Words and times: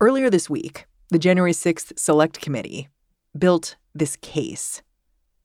Earlier 0.00 0.28
this 0.28 0.50
week, 0.50 0.86
the 1.10 1.18
January 1.18 1.52
6th 1.52 1.98
Select 1.98 2.40
Committee 2.40 2.88
built 3.38 3.76
this 3.94 4.16
case. 4.16 4.82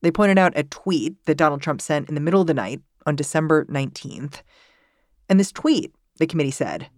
They 0.01 0.11
pointed 0.11 0.37
out 0.37 0.57
a 0.57 0.63
tweet 0.63 1.15
that 1.25 1.37
Donald 1.37 1.61
Trump 1.61 1.81
sent 1.81 2.09
in 2.09 2.15
the 2.15 2.21
middle 2.21 2.41
of 2.41 2.47
the 2.47 2.53
night 2.53 2.81
on 3.05 3.15
December 3.15 3.65
19th. 3.65 4.41
And 5.29 5.39
this 5.39 5.51
tweet, 5.51 5.93
the 6.17 6.27
committee 6.27 6.51
said, 6.51 6.89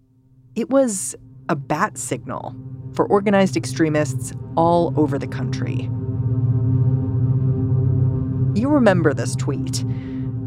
it 0.56 0.70
was 0.70 1.16
a 1.50 1.56
bat 1.56 1.98
signal 1.98 2.56
for 2.94 3.06
organized 3.06 3.56
extremists 3.56 4.34
all 4.56 4.94
over 4.98 5.18
the 5.18 5.28
country. 5.28 5.90
You 8.60 8.70
remember 8.70 9.14
this 9.14 9.36
tweet, 9.36 9.84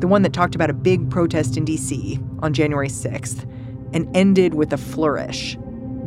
the 0.00 0.08
one 0.08 0.22
that 0.22 0.32
talked 0.32 0.54
about 0.54 0.70
a 0.70 0.74
big 0.74 1.10
protest 1.10 1.56
in 1.56 1.64
D.C. 1.64 2.18
on 2.40 2.52
January 2.52 2.88
6th 2.88 3.48
and 3.92 4.14
ended 4.16 4.54
with 4.54 4.72
a 4.72 4.76
flourish 4.76 5.56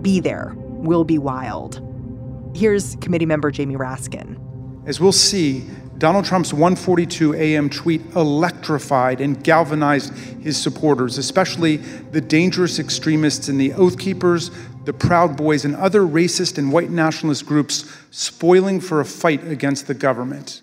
Be 0.01 0.19
there, 0.19 0.53
will 0.57 1.03
be 1.03 1.17
wild. 1.17 1.81
Here's 2.55 2.95
committee 2.97 3.25
member 3.25 3.51
Jamie 3.51 3.75
Raskin. 3.75 4.37
As 4.85 4.99
we'll 4.99 5.11
see, 5.11 5.65
Donald 5.97 6.25
Trump's 6.25 6.53
142 6.53 7.33
a.m. 7.33 7.69
tweet 7.69 8.01
electrified 8.15 9.19
and 9.19 9.43
galvanized 9.43 10.13
his 10.41 10.55
supporters, 10.55 11.17
especially 11.17 11.77
the 11.77 12.21
dangerous 12.21 12.77
extremists 12.77 13.49
in 13.49 13.57
the 13.57 13.73
Oath 13.73 13.97
Keepers, 13.97 14.51
the 14.85 14.93
Proud 14.93 15.35
Boys, 15.35 15.65
and 15.65 15.75
other 15.75 16.01
racist 16.01 16.57
and 16.59 16.71
white 16.71 16.91
nationalist 16.91 17.47
groups 17.47 17.91
spoiling 18.11 18.79
for 18.79 19.01
a 19.01 19.05
fight 19.05 19.45
against 19.47 19.87
the 19.87 19.95
government. 19.95 20.61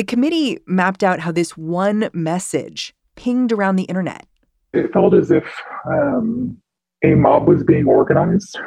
The 0.00 0.04
committee 0.04 0.58
mapped 0.66 1.04
out 1.04 1.20
how 1.20 1.30
this 1.30 1.58
one 1.58 2.08
message 2.14 2.94
pinged 3.16 3.52
around 3.52 3.76
the 3.76 3.82
internet. 3.82 4.26
It 4.72 4.90
felt 4.94 5.12
as 5.12 5.30
if 5.30 5.44
um, 5.86 6.56
a 7.04 7.14
mob 7.14 7.46
was 7.46 7.62
being 7.62 7.84
organized. 7.86 8.58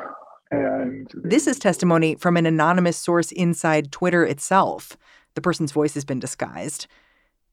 And 0.52 1.10
this 1.24 1.48
is 1.48 1.58
testimony 1.58 2.14
from 2.14 2.38
an 2.38 2.46
anonymous 2.46 2.98
source 2.98 3.32
inside 3.32 3.92
Twitter 3.92 4.24
itself. 4.24 4.96
The 5.34 5.42
person's 5.42 5.72
voice 5.72 5.96
has 5.96 6.06
been 6.06 6.20
disguised. 6.20 6.86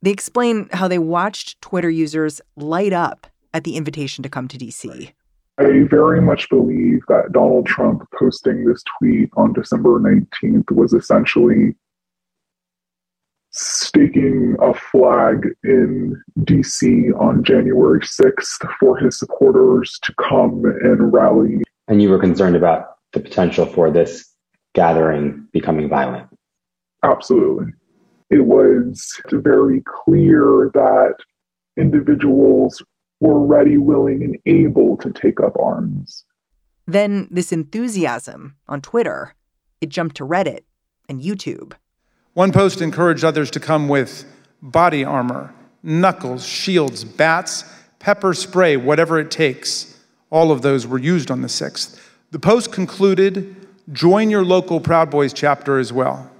They 0.02 0.10
explain 0.10 0.68
how 0.74 0.86
they 0.86 0.98
watched 0.98 1.58
Twitter 1.62 1.88
users 1.88 2.42
light 2.56 2.92
up 2.92 3.28
at 3.54 3.64
the 3.64 3.76
invitation 3.76 4.22
to 4.24 4.28
come 4.28 4.46
to 4.48 4.58
DC. 4.58 5.10
I 5.56 5.84
very 5.88 6.20
much 6.20 6.50
believe 6.50 7.00
that 7.08 7.32
Donald 7.32 7.64
Trump 7.64 8.06
posting 8.18 8.66
this 8.66 8.84
tweet 8.98 9.30
on 9.38 9.54
December 9.54 9.98
19th 9.98 10.70
was 10.70 10.92
essentially 10.92 11.74
staking 13.50 14.56
a 14.62 14.72
flag 14.72 15.48
in 15.64 16.20
DC 16.40 17.18
on 17.20 17.42
January 17.42 18.00
6th 18.00 18.70
for 18.78 18.96
his 18.96 19.18
supporters 19.18 19.98
to 20.02 20.14
come 20.28 20.64
and 20.64 21.12
rally. 21.12 21.62
And 21.88 22.00
you 22.00 22.10
were 22.10 22.18
concerned 22.18 22.56
about 22.56 22.96
the 23.12 23.20
potential 23.20 23.66
for 23.66 23.90
this 23.90 24.32
gathering 24.74 25.46
becoming 25.52 25.88
violent. 25.88 26.28
Absolutely. 27.02 27.72
It 28.30 28.46
was 28.46 29.20
very 29.32 29.82
clear 29.84 30.70
that 30.74 31.16
individuals 31.76 32.82
were 33.18 33.44
ready, 33.44 33.76
willing, 33.76 34.22
and 34.22 34.38
able 34.46 34.96
to 34.98 35.10
take 35.10 35.40
up 35.40 35.56
arms. 35.58 36.24
Then 36.86 37.28
this 37.30 37.52
enthusiasm 37.52 38.56
on 38.68 38.80
Twitter, 38.80 39.34
it 39.80 39.88
jumped 39.88 40.16
to 40.16 40.26
Reddit 40.26 40.60
and 41.08 41.20
YouTube. 41.20 41.72
One 42.34 42.52
post 42.52 42.80
encouraged 42.80 43.24
others 43.24 43.50
to 43.52 43.60
come 43.60 43.88
with 43.88 44.24
body 44.62 45.04
armor, 45.04 45.52
knuckles, 45.82 46.46
shields, 46.46 47.02
bats, 47.02 47.64
pepper 47.98 48.34
spray, 48.34 48.76
whatever 48.76 49.18
it 49.18 49.30
takes. 49.30 49.98
All 50.30 50.52
of 50.52 50.62
those 50.62 50.86
were 50.86 50.98
used 50.98 51.30
on 51.30 51.42
the 51.42 51.48
6th. 51.48 52.00
The 52.30 52.38
post 52.38 52.72
concluded 52.72 53.56
join 53.92 54.30
your 54.30 54.44
local 54.44 54.80
Proud 54.80 55.10
Boys 55.10 55.32
chapter 55.32 55.78
as 55.78 55.92
well. 55.92 56.30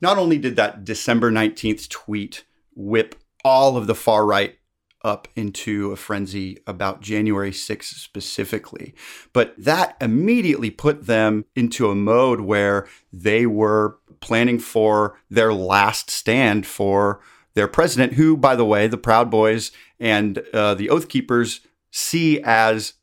Not 0.00 0.18
only 0.18 0.38
did 0.38 0.56
that 0.56 0.84
December 0.84 1.30
19th 1.30 1.88
tweet 1.88 2.44
whip 2.74 3.14
all 3.44 3.76
of 3.76 3.86
the 3.86 3.94
far 3.94 4.26
right 4.26 4.58
up 5.04 5.28
into 5.36 5.92
a 5.92 5.96
frenzy 5.96 6.58
about 6.66 7.00
January 7.00 7.52
6th 7.52 7.94
specifically. 7.94 8.94
But 9.32 9.54
that 9.56 9.96
immediately 10.00 10.70
put 10.70 11.06
them 11.06 11.44
into 11.54 11.88
a 11.88 11.94
mode 11.94 12.40
where 12.40 12.88
they 13.12 13.46
were 13.46 13.98
planning 14.20 14.58
for 14.58 15.18
their 15.30 15.52
last 15.52 16.10
stand 16.10 16.66
for 16.66 17.20
their 17.54 17.68
president, 17.68 18.14
who, 18.14 18.36
by 18.36 18.54
the 18.54 18.64
way, 18.64 18.86
the 18.86 18.96
Proud 18.96 19.30
Boys 19.30 19.72
and 19.98 20.38
uh, 20.52 20.74
the 20.74 20.90
Oath 20.90 21.08
Keepers 21.08 21.60
see 21.90 22.40
as, 22.42 22.94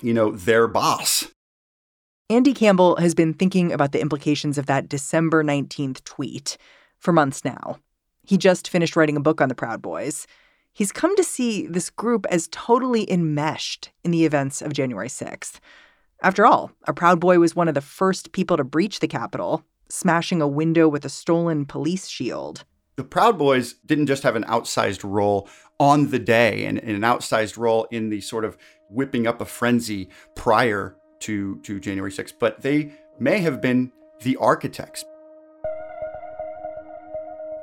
you 0.00 0.14
know, 0.14 0.30
their 0.30 0.66
boss. 0.66 1.28
Andy 2.30 2.54
Campbell 2.54 2.96
has 2.96 3.14
been 3.14 3.34
thinking 3.34 3.72
about 3.72 3.92
the 3.92 4.00
implications 4.00 4.56
of 4.56 4.66
that 4.66 4.88
December 4.88 5.44
19th 5.44 6.02
tweet 6.04 6.56
for 6.98 7.12
months 7.12 7.44
now. 7.44 7.78
He 8.24 8.38
just 8.38 8.70
finished 8.70 8.96
writing 8.96 9.16
a 9.16 9.20
book 9.20 9.40
on 9.40 9.48
the 9.50 9.54
Proud 9.54 9.82
Boys. 9.82 10.26
He's 10.72 10.92
come 10.92 11.14
to 11.16 11.24
see 11.24 11.66
this 11.66 11.90
group 11.90 12.24
as 12.30 12.48
totally 12.50 13.10
enmeshed 13.10 13.90
in 14.04 14.10
the 14.10 14.24
events 14.24 14.62
of 14.62 14.72
January 14.72 15.08
6th. 15.08 15.58
After 16.22 16.46
all, 16.46 16.70
a 16.86 16.94
Proud 16.94 17.20
Boy 17.20 17.38
was 17.38 17.54
one 17.54 17.68
of 17.68 17.74
the 17.74 17.80
first 17.80 18.32
people 18.32 18.56
to 18.56 18.64
breach 18.64 19.00
the 19.00 19.08
Capitol, 19.08 19.64
smashing 19.92 20.40
a 20.40 20.48
window 20.48 20.88
with 20.88 21.04
a 21.04 21.08
stolen 21.10 21.66
police 21.66 22.08
shield. 22.08 22.64
The 22.96 23.04
Proud 23.04 23.38
Boys 23.38 23.74
didn't 23.84 24.06
just 24.06 24.22
have 24.22 24.36
an 24.36 24.44
outsized 24.44 25.00
role 25.04 25.48
on 25.78 26.10
the 26.10 26.18
day 26.18 26.64
and, 26.64 26.78
and 26.78 26.90
an 26.96 27.02
outsized 27.02 27.58
role 27.58 27.86
in 27.90 28.08
the 28.08 28.22
sort 28.22 28.46
of 28.46 28.56
whipping 28.88 29.26
up 29.26 29.40
a 29.42 29.44
frenzy 29.44 30.08
prior 30.34 30.96
to, 31.20 31.60
to 31.60 31.78
January 31.78 32.10
6th, 32.10 32.34
but 32.38 32.62
they 32.62 32.92
may 33.18 33.40
have 33.40 33.60
been 33.60 33.92
the 34.22 34.36
architects. 34.36 35.04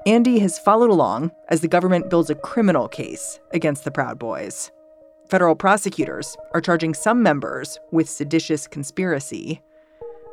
Andy 0.06 0.39
has 0.39 0.59
followed 0.59 0.91
along 0.91 1.31
as 1.50 1.62
the 1.62 1.68
government 1.68 2.09
builds 2.09 2.29
a 2.29 2.35
criminal 2.35 2.88
case 2.88 3.39
against 3.53 3.84
the 3.84 3.91
Proud 3.91 4.19
Boys. 4.19 4.72
Federal 5.29 5.56
prosecutors 5.56 6.38
are 6.53 6.62
charging 6.62 6.94
some 6.94 7.23
members 7.23 7.79
with 7.91 8.09
seditious 8.09 8.68
conspiracy. 8.68 9.62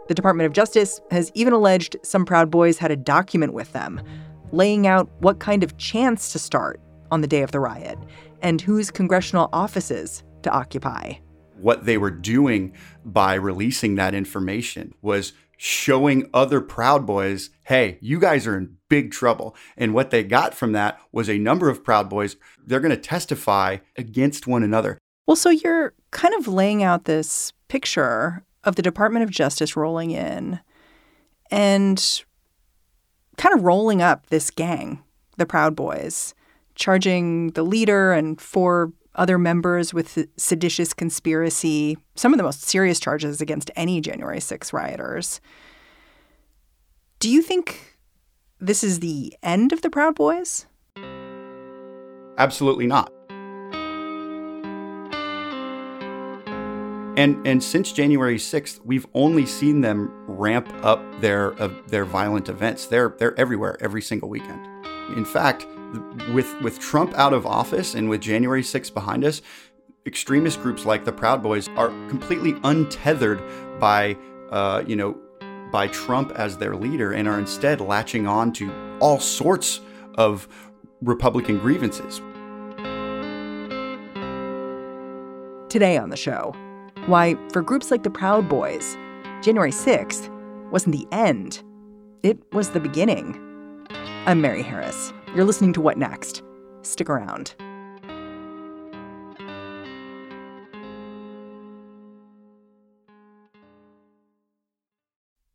The 0.08 0.14
Department 0.14 0.46
of 0.46 0.52
Justice 0.52 1.00
has 1.10 1.32
even 1.34 1.52
alleged 1.52 1.96
some 2.02 2.24
Proud 2.24 2.48
Boys 2.48 2.78
had 2.78 2.92
a 2.92 2.96
document 2.96 3.52
with 3.52 3.72
them, 3.72 4.00
laying 4.52 4.86
out 4.86 5.10
what 5.18 5.40
kind 5.40 5.64
of 5.64 5.76
chants 5.78 6.32
to 6.32 6.38
start 6.38 6.80
on 7.10 7.22
the 7.22 7.26
day 7.26 7.42
of 7.42 7.50
the 7.50 7.58
riot 7.58 7.98
and 8.40 8.60
whose 8.60 8.90
congressional 8.92 9.48
offices 9.52 10.22
to 10.42 10.50
occupy. 10.50 11.14
What 11.56 11.86
they 11.86 11.98
were 11.98 12.12
doing 12.12 12.72
by 13.04 13.34
releasing 13.34 13.96
that 13.96 14.14
information 14.14 14.94
was 15.02 15.32
showing 15.56 16.30
other 16.32 16.60
Proud 16.60 17.04
Boys, 17.04 17.50
hey, 17.64 17.98
you 18.00 18.20
guys 18.20 18.46
are 18.46 18.56
in 18.56 18.76
big 18.88 19.10
trouble. 19.10 19.56
And 19.76 19.92
what 19.92 20.10
they 20.10 20.22
got 20.22 20.54
from 20.54 20.70
that 20.72 21.00
was 21.10 21.28
a 21.28 21.38
number 21.38 21.68
of 21.68 21.82
Proud 21.82 22.08
Boys, 22.08 22.36
they're 22.64 22.78
going 22.78 22.94
to 22.94 22.96
testify 22.96 23.78
against 23.96 24.46
one 24.46 24.62
another. 24.62 24.98
Well, 25.26 25.36
so 25.36 25.50
you're 25.50 25.94
kind 26.12 26.34
of 26.34 26.46
laying 26.46 26.84
out 26.84 27.04
this 27.04 27.52
picture 27.66 28.44
of 28.66 28.76
the 28.76 28.82
Department 28.82 29.22
of 29.22 29.30
Justice 29.30 29.76
rolling 29.76 30.10
in 30.10 30.60
and 31.50 32.24
kind 33.38 33.54
of 33.54 33.62
rolling 33.62 34.02
up 34.02 34.26
this 34.26 34.50
gang, 34.50 35.02
the 35.38 35.46
Proud 35.46 35.76
Boys, 35.76 36.34
charging 36.74 37.52
the 37.52 37.62
leader 37.62 38.12
and 38.12 38.40
four 38.40 38.92
other 39.14 39.38
members 39.38 39.94
with 39.94 40.28
seditious 40.36 40.92
conspiracy, 40.92 41.96
some 42.16 42.34
of 42.34 42.36
the 42.36 42.42
most 42.42 42.62
serious 42.62 43.00
charges 43.00 43.40
against 43.40 43.70
any 43.76 44.00
January 44.00 44.40
6 44.40 44.72
rioters. 44.72 45.40
Do 47.18 47.30
you 47.30 47.40
think 47.40 47.96
this 48.58 48.84
is 48.84 49.00
the 49.00 49.34
end 49.42 49.72
of 49.72 49.80
the 49.80 49.88
Proud 49.88 50.14
Boys? 50.16 50.66
Absolutely 52.36 52.86
not. 52.86 53.10
And 57.16 57.46
and 57.46 57.62
since 57.62 57.92
January 57.92 58.36
6th, 58.36 58.80
we've 58.84 59.06
only 59.14 59.46
seen 59.46 59.80
them 59.80 60.12
ramp 60.26 60.70
up 60.82 61.00
their 61.20 61.60
uh, 61.60 61.70
their 61.86 62.04
violent 62.04 62.48
events. 62.48 62.86
They're 62.86 63.14
they're 63.18 63.38
everywhere 63.38 63.78
every 63.80 64.02
single 64.02 64.28
weekend. 64.28 64.66
In 65.16 65.24
fact, 65.24 65.66
with 66.34 66.60
with 66.60 66.78
Trump 66.78 67.14
out 67.14 67.32
of 67.32 67.46
office 67.46 67.94
and 67.94 68.10
with 68.10 68.20
January 68.20 68.62
6th 68.62 68.92
behind 68.92 69.24
us, 69.24 69.40
extremist 70.04 70.60
groups 70.62 70.84
like 70.84 71.04
the 71.04 71.12
Proud 71.12 71.42
Boys 71.42 71.68
are 71.70 71.88
completely 72.08 72.54
untethered 72.64 73.42
by 73.80 74.16
uh, 74.50 74.84
you 74.86 74.96
know 74.96 75.16
by 75.72 75.88
Trump 75.88 76.32
as 76.32 76.58
their 76.58 76.76
leader 76.76 77.12
and 77.12 77.26
are 77.26 77.38
instead 77.38 77.80
latching 77.80 78.26
on 78.26 78.52
to 78.52 78.70
all 79.00 79.20
sorts 79.20 79.80
of 80.16 80.48
Republican 81.00 81.58
grievances. 81.58 82.20
Today 85.68 85.98
on 85.98 86.10
the 86.10 86.16
show, 86.16 86.54
why 87.06 87.36
for 87.52 87.62
groups 87.62 87.90
like 87.90 88.02
the 88.02 88.10
Proud 88.10 88.48
Boys, 88.48 88.96
January 89.40 89.70
6th 89.70 90.28
wasn't 90.70 90.96
the 90.96 91.06
end, 91.12 91.62
it 92.22 92.38
was 92.52 92.70
the 92.70 92.80
beginning. 92.80 93.40
I'm 94.26 94.40
Mary 94.40 94.62
Harris. 94.62 95.12
You're 95.34 95.44
listening 95.44 95.72
to 95.74 95.80
What 95.80 95.98
Next? 95.98 96.42
Stick 96.82 97.08
around. 97.08 97.54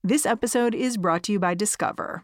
This 0.04 0.26
episode 0.26 0.74
is 0.74 0.98
brought 0.98 1.24
to 1.24 1.32
you 1.34 1.40
by 1.40 1.54
Discover. 1.54 2.24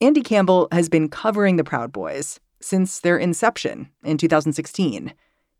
Andy 0.00 0.22
Campbell 0.22 0.68
has 0.70 0.88
been 0.88 1.08
covering 1.08 1.56
the 1.56 1.64
Proud 1.64 1.92
Boys 1.92 2.38
since 2.60 3.00
their 3.00 3.18
inception 3.18 3.90
in 4.04 4.16
2016. 4.16 5.12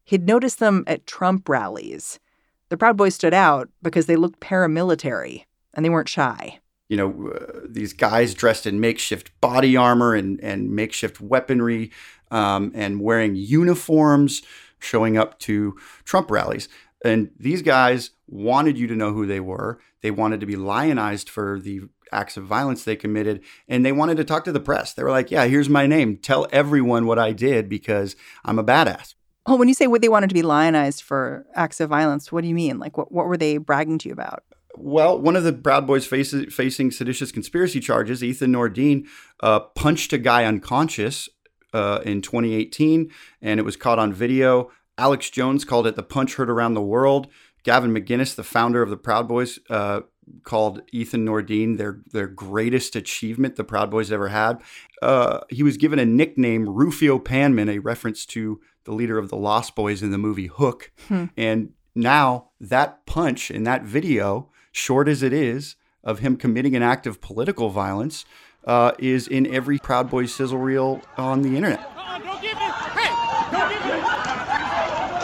He'd 0.05 0.27
noticed 0.27 0.61
them 0.61 0.85
at 0.87 1.07
Trump 1.07 1.49
rallies. 1.49 2.21
The 2.69 2.77
Proud 2.77 2.97
Boys 2.97 3.17
stood 3.17 3.35
out 3.35 3.69
because 3.83 4.07
they 4.07 4.15
looked 4.15 4.39
paramilitary 4.39 5.45
and 5.75 5.85
they 5.85 5.91
weren't 5.91 6.09
shy. 6.09 6.61
You 6.89 6.97
know, 6.97 7.31
uh, 7.31 7.61
these 7.69 7.93
guys 7.93 8.33
dressed 8.33 8.65
in 8.65 8.79
makeshift 8.79 9.39
body 9.41 9.77
armor 9.77 10.15
and, 10.15 10.41
and 10.41 10.71
makeshift 10.71 11.21
weaponry 11.21 11.91
um, 12.31 12.71
and 12.75 13.01
wearing 13.01 13.35
uniforms, 13.35 14.43
showing 14.79 15.19
up 15.19 15.39
to 15.41 15.77
Trump 16.05 16.31
rallies. 16.31 16.69
And 17.05 17.31
these 17.39 17.63
guys 17.63 18.11
wanted 18.27 18.79
you 18.79 18.87
to 18.89 18.97
know 18.97 19.13
who 19.13 19.27
they 19.27 19.41
were. 19.41 19.81
They 20.03 20.11
wanted 20.11 20.41
to 20.41 20.47
be 20.47 20.57
lionized 20.57 21.29
for 21.29 21.61
the 21.61 21.83
acts 22.13 22.37
of 22.37 22.45
violence 22.45 22.85
they 22.85 22.97
committed 22.97 23.43
and 23.69 23.85
they 23.85 23.93
wanted 23.93 24.17
to 24.17 24.25
talk 24.25 24.45
to 24.45 24.53
the 24.53 24.61
press. 24.61 24.95
They 24.95 25.03
were 25.03 25.11
like, 25.11 25.31
"Yeah, 25.31 25.45
here's 25.45 25.69
my 25.69 25.87
name. 25.87 26.17
Tell 26.17 26.47
everyone 26.51 27.07
what 27.07 27.19
I 27.19 27.33
did 27.33 27.69
because 27.69 28.17
I'm 28.45 28.59
a 28.59 28.65
badass." 28.65 29.15
Oh, 29.47 29.57
when 29.57 29.69
you 29.69 29.75
say 29.75 29.87
what 29.87 30.03
they 30.03 30.09
wanted 30.09 30.29
to 30.29 30.35
be 30.35 30.43
lionized 30.43 31.03
for 31.03 31.47
acts 31.55 31.81
of 31.81 31.89
violence, 31.89 32.31
what 32.33 32.43
do 32.43 32.49
you 32.49 32.55
mean? 32.55 32.79
Like 32.79 32.97
what 32.97 33.13
what 33.13 33.27
were 33.27 33.37
they 33.37 33.59
bragging 33.59 33.99
to 33.99 34.09
you 34.09 34.13
about? 34.13 34.43
Well, 34.75 35.21
one 35.21 35.35
of 35.35 35.43
the 35.43 35.53
Proud 35.53 35.87
Boys 35.87 36.07
faces, 36.07 36.55
facing 36.55 36.93
seditious 36.93 37.33
conspiracy 37.33 37.81
charges, 37.81 38.23
Ethan 38.23 38.53
Nordean, 38.53 39.07
uh, 39.41 39.61
punched 39.61 40.13
a 40.13 40.19
guy 40.19 40.45
unconscious 40.45 41.29
uh, 41.73 42.01
in 42.05 42.23
2018, 42.23 43.11
and 43.43 43.59
it 43.59 43.65
was 43.65 43.77
caught 43.77 43.99
on 43.99 44.13
video. 44.13 44.71
Alex 44.99 45.31
Jones 45.31 45.65
called 45.65 45.87
it 45.87 45.97
the 45.97 46.03
punch 46.03 46.35
heard 46.35 46.51
around 46.51 46.75
the 46.75 46.83
world. 46.83 47.29
Gavin 47.63 47.95
McInnes, 47.95 48.35
the 48.35 48.45
founder 48.45 48.83
of 48.83 48.91
the 48.91 48.97
Proud 48.97 49.29
Boys, 49.29 49.59
uh, 49.71 50.01
called 50.43 50.83
Ethan 50.93 51.25
Nordean 51.25 51.79
their 51.79 52.01
their 52.13 52.27
greatest 52.27 52.95
achievement 52.95 53.57
the 53.57 53.65
Proud 53.65 53.91
Boys 53.91 54.13
ever 54.13 54.29
had. 54.29 54.61
Uh, 55.01 55.41
he 55.49 55.63
was 55.63 55.77
given 55.77 55.99
a 55.99 56.05
nickname 56.05 56.69
Rufio 56.69 57.19
Panman, 57.19 57.71
a 57.71 57.79
reference 57.79 58.27
to 58.27 58.61
the 58.85 58.93
leader 58.93 59.19
of 59.19 59.31
the 59.31 59.37
Lost 59.37 59.75
Boys 59.75 60.03
in 60.03 60.11
the 60.11 60.19
movie 60.19 60.47
Hook. 60.47 60.93
Hmm. 61.09 61.27
And 61.37 61.73
now 61.95 62.51
that 62.61 63.07
punch 63.07 63.51
in 63.51 63.65
that 63.65 63.85
video, 63.85 64.51
short 64.73 65.09
as 65.09 65.23
it 65.23 65.33
is, 65.33 65.77
of 66.05 66.19
him 66.21 66.37
committing 66.37 66.77
an 66.77 66.83
act 66.83 67.07
of 67.07 67.21
political 67.21 67.71
violence, 67.71 68.25
uh, 68.67 68.93
is 68.99 69.27
in 69.29 69.47
every 69.47 69.79
Proud 69.79 70.11
Boys 70.11 70.35
sizzle 70.35 70.59
reel 70.59 71.03
on 71.17 71.43
the 71.43 71.57
internet. 71.57 71.81
Uh, 71.97 72.19
don't 72.19 72.41
give 72.43 72.53
it, 72.53 72.59
hey, 72.59 73.11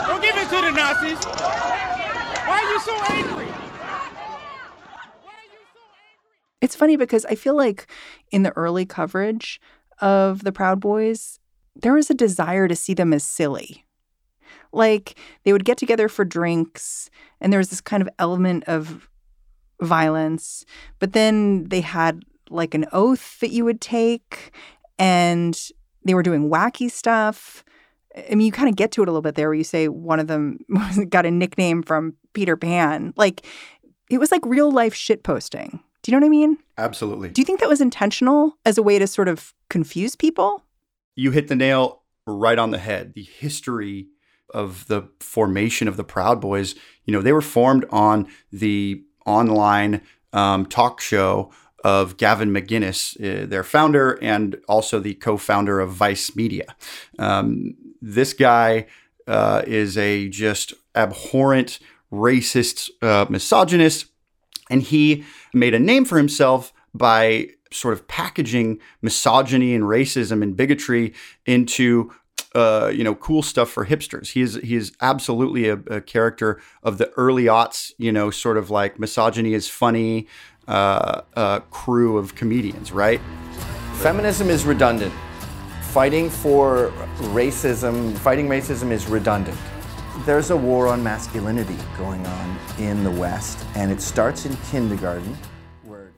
don't 0.07 0.21
give 0.21 0.34
it, 0.45 0.55
to 0.55 0.61
the 0.61 0.71
Nazis. 0.71 1.25
Why 2.45 2.61
are 2.63 2.71
you 2.71 2.79
so 2.79 2.95
angry? 3.09 3.47
It's 6.61 6.75
funny 6.75 6.95
because 6.97 7.25
I 7.25 7.35
feel 7.35 7.55
like 7.55 7.87
in 8.31 8.43
the 8.43 8.55
early 8.55 8.85
coverage 8.85 9.59
of 9.99 10.43
the 10.43 10.51
Proud 10.51 10.79
Boys, 10.79 11.39
there 11.75 11.93
was 11.93 12.09
a 12.09 12.15
desire 12.15 12.67
to 12.67 12.75
see 12.75 12.93
them 12.93 13.13
as 13.13 13.23
silly. 13.23 13.85
Like 14.71 15.15
they 15.43 15.53
would 15.53 15.65
get 15.65 15.77
together 15.77 16.09
for 16.09 16.25
drinks, 16.25 17.09
and 17.39 17.51
there 17.51 17.59
was 17.59 17.69
this 17.69 17.81
kind 17.81 18.01
of 18.01 18.09
element 18.19 18.63
of 18.65 19.09
violence, 19.81 20.65
but 20.99 21.13
then 21.13 21.65
they 21.65 21.81
had 21.81 22.23
like 22.49 22.73
an 22.73 22.85
oath 22.91 23.39
that 23.39 23.51
you 23.51 23.65
would 23.65 23.81
take, 23.81 24.51
and 24.97 25.69
they 26.03 26.13
were 26.13 26.23
doing 26.23 26.49
wacky 26.49 26.89
stuff. 26.89 27.63
I 28.17 28.35
mean, 28.35 28.45
you 28.45 28.51
kind 28.51 28.69
of 28.69 28.75
get 28.75 28.91
to 28.93 29.01
it 29.01 29.07
a 29.07 29.11
little 29.11 29.21
bit 29.21 29.35
there 29.35 29.49
where 29.49 29.55
you 29.55 29.63
say 29.63 29.87
one 29.87 30.19
of 30.19 30.27
them 30.27 30.59
got 31.09 31.25
a 31.25 31.31
nickname 31.31 31.83
from 31.83 32.13
Peter 32.33 32.55
Pan. 32.55 33.13
Like 33.17 33.45
it 34.09 34.19
was 34.19 34.31
like 34.31 34.45
real 34.45 34.71
life 34.71 34.93
shit 34.93 35.23
posting. 35.23 35.79
Do 36.01 36.11
you 36.11 36.19
know 36.19 36.23
what 36.23 36.27
I 36.27 36.29
mean? 36.29 36.57
Absolutely. 36.77 37.29
Do 37.29 37.41
you 37.41 37.45
think 37.45 37.59
that 37.59 37.69
was 37.69 37.81
intentional 37.81 38.57
as 38.63 38.77
a 38.77 38.83
way 38.83 38.99
to 38.99 39.07
sort 39.07 39.27
of 39.27 39.53
confuse 39.69 40.15
people? 40.15 40.63
You 41.15 41.31
hit 41.31 41.47
the 41.47 41.55
nail 41.55 42.03
right 42.27 42.59
on 42.59 42.71
the 42.71 42.77
head. 42.77 43.13
The 43.15 43.23
history 43.23 44.07
of 44.53 44.85
the 44.87 45.09
formation 45.19 45.87
of 45.87 45.97
the 45.97 46.03
Proud 46.03 46.39
Boys, 46.39 46.75
you 47.05 47.11
know, 47.11 47.21
they 47.21 47.33
were 47.33 47.41
formed 47.41 47.85
on 47.89 48.27
the 48.51 49.03
online 49.25 50.01
um, 50.31 50.67
talk 50.67 51.01
show 51.01 51.51
of 51.83 52.17
Gavin 52.17 52.49
McInnes, 52.49 53.15
uh, 53.19 53.45
their 53.47 53.63
founder, 53.63 54.19
and 54.21 54.57
also 54.67 54.99
the 54.99 55.13
co 55.15 55.37
founder 55.37 55.79
of 55.79 55.91
Vice 55.91 56.35
Media. 56.35 56.75
Um, 57.19 57.75
this 58.05 58.33
guy 58.33 58.85
uh, 59.27 59.63
is 59.65 59.97
a 59.97 60.29
just 60.29 60.73
abhorrent, 60.95 61.79
racist, 62.11 62.89
uh, 63.01 63.25
misogynist 63.29 64.05
and 64.69 64.81
he 64.81 65.23
made 65.53 65.73
a 65.73 65.79
name 65.79 66.05
for 66.05 66.17
himself 66.17 66.73
by 66.93 67.49
sort 67.71 67.93
of 67.93 68.07
packaging 68.07 68.79
misogyny 69.01 69.75
and 69.75 69.83
racism 69.83 70.41
and 70.41 70.55
bigotry 70.55 71.13
into 71.45 72.11
uh, 72.53 72.89
you 72.93 73.03
know, 73.03 73.15
cool 73.15 73.41
stuff 73.41 73.69
for 73.69 73.85
hipsters. 73.85 74.31
He 74.31 74.41
is 74.41 74.55
he 74.63 74.75
is 74.75 74.93
absolutely 75.01 75.67
a, 75.67 75.73
a, 75.87 75.99
character 75.99 76.61
of 76.83 76.97
the 76.97 77.11
early 77.17 77.45
aughts. 77.45 77.91
You 77.97 78.13
know, 78.13 78.29
sort 78.29 78.55
of 78.55 78.69
like 78.69 78.97
misogyny 78.97 79.53
is 79.53 79.67
funny 79.67 80.27
uh, 80.65 81.21
uh, 81.35 81.59
crew 81.71 82.17
of 82.17 82.35
comedians, 82.35 82.93
right? 82.93 83.19
Feminism 83.95 84.49
is 84.49 84.63
redundant. 84.63 85.13
Fighting 85.95 86.29
for 86.29 86.91
racism, 87.31 88.17
fighting 88.17 88.49
racism 88.49 88.91
is 88.91 89.07
redundant. 89.07 89.57
There's 90.25 90.51
a 90.51 90.57
war 90.57 90.89
on 90.89 91.01
masculinity 91.01 91.77
going 91.97 92.25
on 92.27 92.59
in 92.77 93.05
the 93.05 93.11
West, 93.11 93.65
and 93.75 93.89
it 93.93 94.01
starts 94.01 94.45
in 94.45 94.57
kindergarten. 94.69 95.37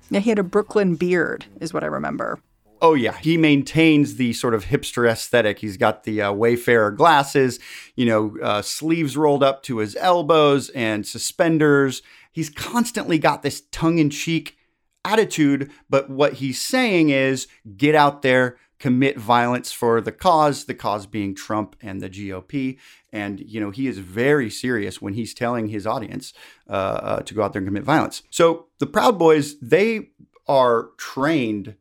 Yeah, 0.10 0.20
he 0.20 0.32
had 0.32 0.40
a 0.40 0.44
Brooklyn 0.44 0.96
beard, 0.96 1.46
is 1.62 1.76
what 1.76 1.84
I 1.84 1.86
remember. 1.86 2.40
Oh, 2.82 2.96
yeah. 2.96 3.20
He 3.20 3.38
maintains 3.38 4.16
the 4.16 4.34
sort 4.34 4.56
of 4.56 4.66
hipster 4.66 5.08
aesthetic. 5.08 5.60
He's 5.60 5.78
got 5.78 6.06
the 6.06 6.24
uh, 6.24 6.32
Wayfarer 6.32 6.90
glasses, 6.90 7.60
you 7.96 8.08
know, 8.08 8.36
uh, 8.42 8.64
sleeves 8.64 9.16
rolled 9.16 9.44
up 9.44 9.62
to 9.66 9.78
his 9.78 9.96
elbows 9.98 10.70
and 10.70 11.06
suspenders. 11.06 12.02
He's 12.32 12.50
constantly 12.50 13.20
got 13.20 13.44
this 13.44 13.62
tongue 13.72 14.00
in 14.00 14.10
cheek 14.10 14.58
attitude, 15.06 15.72
but 15.88 16.10
what 16.10 16.34
he's 16.34 16.60
saying 16.60 17.12
is 17.12 17.48
get 17.78 17.96
out 17.96 18.24
there, 18.24 18.58
commit 18.80 19.18
violence 19.18 19.72
for 19.72 20.02
the 20.02 20.12
cause, 20.12 20.66
the 20.66 20.74
cause 20.74 21.06
being 21.06 21.34
Trump 21.34 21.76
and 21.82 22.02
the 22.02 22.10
GOP. 22.10 22.78
And, 23.12 23.40
you 23.40 23.60
know, 23.60 23.72
he 23.72 23.88
is 23.88 23.98
very 23.98 24.50
serious 24.50 25.02
when 25.02 25.14
he's 25.14 25.34
telling 25.34 25.70
his 25.70 25.88
audience 25.88 26.34
uh, 26.70 26.74
uh, 26.74 27.20
to 27.22 27.34
go 27.34 27.44
out 27.44 27.54
there 27.54 27.60
and 27.60 27.68
commit 27.68 27.84
violence. 27.84 28.24
So 28.30 28.68
the 28.80 28.86
Proud 28.86 29.18
Boys, 29.18 29.60
they 29.60 30.10
are 30.48 30.90
trained 30.98 31.76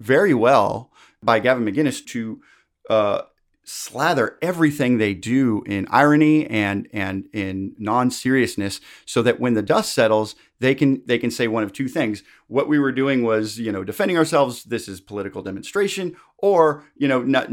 very 0.00 0.34
well 0.34 0.90
by 1.22 1.38
Gavin 1.38 1.64
McInnes 1.64 2.04
to 2.06 2.40
uh, 2.88 3.22
slather 3.64 4.38
everything 4.40 4.98
they 4.98 5.12
do 5.12 5.62
in 5.66 5.86
irony 5.90 6.46
and 6.46 6.88
and 6.92 7.28
in 7.32 7.74
non-seriousness 7.78 8.80
so 9.04 9.22
that 9.22 9.40
when 9.40 9.54
the 9.54 9.62
dust 9.62 9.92
settles 9.92 10.36
they 10.58 10.74
can 10.74 11.02
they 11.06 11.18
can 11.18 11.30
say 11.30 11.48
one 11.48 11.62
of 11.62 11.72
two 11.72 11.88
things. 11.88 12.22
What 12.48 12.68
we 12.68 12.78
were 12.78 12.92
doing 12.92 13.22
was 13.22 13.58
you 13.58 13.72
know 13.72 13.84
defending 13.84 14.16
ourselves 14.16 14.64
this 14.64 14.88
is 14.88 15.00
political 15.00 15.42
demonstration 15.42 16.16
or 16.38 16.84
you 16.96 17.08
know 17.08 17.22
not, 17.22 17.48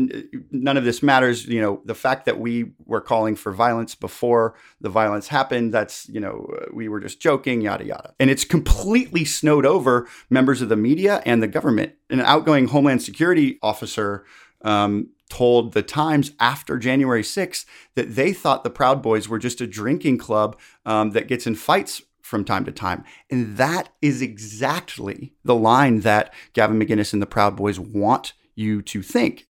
none 0.52 0.78
of 0.78 0.84
this 0.84 1.04
matters 1.04 1.46
you 1.46 1.62
know 1.62 1.82
the 1.86 1.96
fact 1.96 2.26
that 2.26 2.40
we 2.40 2.72
were 2.86 3.02
calling 3.02 3.36
for 3.36 3.52
violence 3.52 3.96
before 3.96 4.56
the 4.82 4.90
violence 4.90 5.28
happened 5.28 5.74
that's 5.74 6.08
you 6.10 6.20
know 6.20 6.48
we 6.74 6.88
were 6.88 7.00
just 7.00 7.20
joking 7.20 7.62
yada 7.62 7.86
yada. 7.86 8.14
And 8.20 8.30
it's 8.30 8.46
completely 8.46 9.26
snowed 9.26 9.66
over 9.66 10.08
members 10.30 10.62
of 10.62 10.70
the 10.70 10.78
media 10.78 11.22
and 11.26 11.42
the 11.42 11.48
government. 11.48 11.94
An 12.10 12.22
outgoing 12.22 12.68
homeland 12.68 13.02
security 13.02 13.60
officer 13.62 14.26
um, 14.64 15.10
told 15.30 15.74
the 15.74 15.82
Times 15.82 16.32
after 16.40 16.78
January 16.78 17.24
6th 17.24 17.66
that 17.96 18.16
they 18.16 18.34
thought 18.34 18.64
the 18.64 18.70
Proud 18.70 19.02
Boys 19.02 19.28
were 19.28 19.40
just 19.40 19.62
a 19.62 19.68
drinking 19.68 20.18
club 20.20 20.60
um, 20.86 21.12
that 21.12 21.28
gets 21.28 21.48
in 21.48 21.56
fights 21.56 22.02
from 22.24 22.44
time 22.44 22.66
to 22.66 22.72
time. 22.72 23.04
And 23.30 23.58
that 23.58 23.90
is 24.02 24.22
exactly 24.22 25.34
the 25.44 25.54
line 25.54 26.00
that 26.00 26.34
Gavin 26.54 26.80
McInnes 26.80 27.14
and 27.14 27.22
the 27.22 27.28
Proud 27.28 27.56
Boys 27.56 27.80
want 27.80 28.34
you 28.56 28.82
to 28.82 29.04
think. 29.04 29.48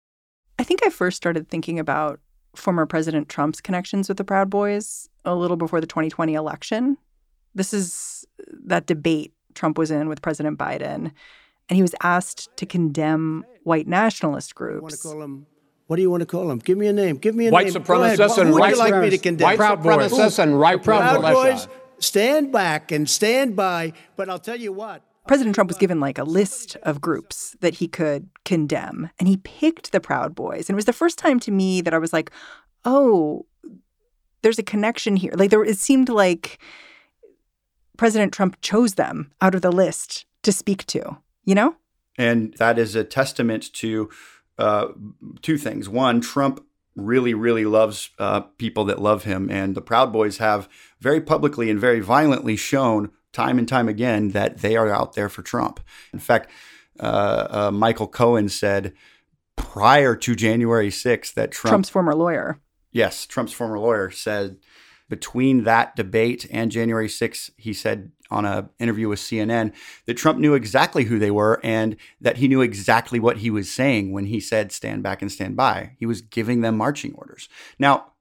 I 0.59 0.64
think 0.64 0.85
I 0.85 0.88
first 0.91 1.17
started 1.17 1.49
thinking 1.49 1.79
about 1.79 2.19
former 2.57 2.87
President 2.87 3.29
Trump's 3.29 3.61
connections 3.61 4.09
with 4.09 4.17
the 4.17 4.25
Proud 4.25 4.50
Boys 4.50 5.09
a 5.25 5.35
little 5.35 5.57
before 5.57 5.81
the 5.81 5.87
2020 5.87 6.35
election. 6.35 6.97
This 7.55 7.75
is 7.75 8.26
that 8.64 8.87
debate 8.87 9.33
Trump 9.55 9.76
was 9.76 9.91
in 9.91 10.09
with 10.09 10.23
President 10.23 10.59
Biden, 10.59 11.12
and 11.69 11.76
he 11.76 11.83
was 11.83 11.95
asked 12.02 12.49
to 12.57 12.64
condemn 12.64 13.45
white 13.64 13.87
nationalist 13.87 14.55
groups. 14.55 15.05
What 15.87 15.97
do 15.97 16.02
you 16.02 16.11
want 16.11 16.23
to 16.23 16.26
call 16.26 16.49
them? 16.49 16.59
Give 16.59 16.79
me 16.79 16.87
a 16.87 16.93
name. 16.93 17.17
Give 17.17 17.35
me 17.35 17.49
a 17.49 17.50
white 17.50 17.67
name. 17.67 17.75
Supremacists 17.75 18.38
and 18.38 18.49
Who 18.49 18.55
would 18.55 18.61
white 18.61 18.75
you 18.75 18.79
like 18.79 18.95
me 18.95 19.11
to 19.11 19.19
condemn? 19.19 19.45
White 19.45 19.59
Proud 19.59 19.81
supremacists 19.81 20.38
and 20.38 20.59
white 20.59 20.83
Proud 20.83 21.21
Proud 21.21 21.35
Boys. 21.35 21.69
Stand 22.03 22.53
back 22.53 22.91
and 22.91 23.09
stand 23.09 23.55
by. 23.55 23.93
But 24.17 24.29
I'll 24.29 24.39
tell 24.39 24.59
you 24.59 24.73
what. 24.73 25.03
President 25.29 25.55
Trump 25.55 25.69
was 25.69 25.79
given 25.79 26.01
like 26.01 26.19
a 26.19 26.25
list 26.25 26.77
of 26.83 27.01
groups 27.01 27.57
that 27.61 27.75
he 27.75 27.87
could 27.87 28.29
condemn, 28.45 29.09
and 29.21 29.29
he 29.29 29.37
picked 29.37 29.93
the 29.93 30.01
Proud 30.01 30.35
Boys. 30.35 30.69
And 30.69 30.75
it 30.75 30.77
was 30.77 30.85
the 30.85 30.93
first 30.93 31.17
time 31.17 31.39
to 31.41 31.53
me 31.53 31.81
that 31.81 31.95
I 31.95 31.99
was 31.99 32.13
like, 32.13 32.33
oh, 32.85 33.47
there's 34.43 34.59
a 34.59 34.65
connection 34.65 35.15
here. 35.15 35.33
Like 35.37 35.51
there, 35.51 35.63
it 35.63 35.79
seemed 35.79 36.09
like 36.09 36.59
President 37.97 38.33
Trump 38.33 38.61
chose 38.63 38.95
them 38.95 39.31
out 39.41 39.55
of 39.55 39.63
the 39.63 39.71
list 39.71 40.27
to 40.43 40.51
speak 40.51 40.85
to. 40.87 41.19
You 41.45 41.55
know. 41.55 41.77
And 42.19 42.55
that 42.59 42.79
is 42.79 42.97
a 42.97 43.05
testament 43.05 43.73
to 43.75 44.11
uh, 44.59 44.89
two 45.41 45.57
things. 45.57 45.89
One, 45.89 46.21
Trump 46.21 46.65
really, 46.97 47.35
really 47.35 47.65
loves 47.65 48.11
uh, 48.19 48.41
people 48.59 48.85
that 48.85 49.01
love 49.01 49.25
him. 49.25 49.51
And 49.51 49.75
the 49.75 49.81
Proud 49.81 50.13
Boys 50.13 50.39
have 50.39 50.69
very 51.01 51.21
publicly 51.21 51.71
and 51.71 51.81
very 51.81 52.01
violently 52.01 52.57
shown 52.57 53.11
time 53.33 53.59
and 53.59 53.69
time 53.69 53.89
again 53.89 54.31
that 54.31 54.59
they 54.59 54.77
are 54.77 54.93
out 54.93 55.15
there 55.15 55.29
for 55.29 55.43
Trump. 55.43 55.81
In 56.13 56.19
fact, 56.19 56.51
uh, 57.01 57.47
uh 57.51 57.71
Michael 57.71 58.07
Cohen 58.07 58.49
said 58.49 58.93
prior 59.57 60.15
to 60.17 60.35
January 60.35 60.91
6th 60.91 61.35
that 61.35 61.51
Trump, 61.51 61.73
Trump's 61.73 61.89
former 61.89 62.15
lawyer. 62.15 62.61
Yes, 62.91 63.27
Trump's 63.27 63.53
former 63.53 63.79
lawyer 63.79 64.11
said 64.11 64.59
between 65.09 65.65
that 65.65 65.95
debate 65.97 66.47
and 66.51 66.71
January 66.71 67.09
6th, 67.09 67.51
he 67.57 67.73
said 67.73 68.13
on 68.33 68.45
an 68.45 68.69
interview 68.79 69.09
with 69.09 69.19
CNN 69.19 69.73
that 70.07 70.15
Trump 70.15 70.39
knew 70.39 70.55
exactly 70.55 71.05
who 71.05 71.19
they 71.19 71.31
were 71.31 71.61
and 71.62 71.97
that 72.21 72.39
he 72.39 72.49
knew 72.49 72.61
exactly 72.61 73.21
what 73.21 73.39
he 73.39 73.51
was 73.51 73.71
saying 73.71 74.12
when 74.12 74.27
he 74.27 74.41
said 74.41 74.73
stand 74.73 75.03
back 75.03 75.23
and 75.23 75.31
stand 75.31 75.57
by. 75.57 75.93
He 75.99 76.07
was 76.07 76.21
giving 76.21 76.61
them 76.61 76.77
marching 76.77 77.15
orders. 77.15 77.49
Now, 77.79 78.12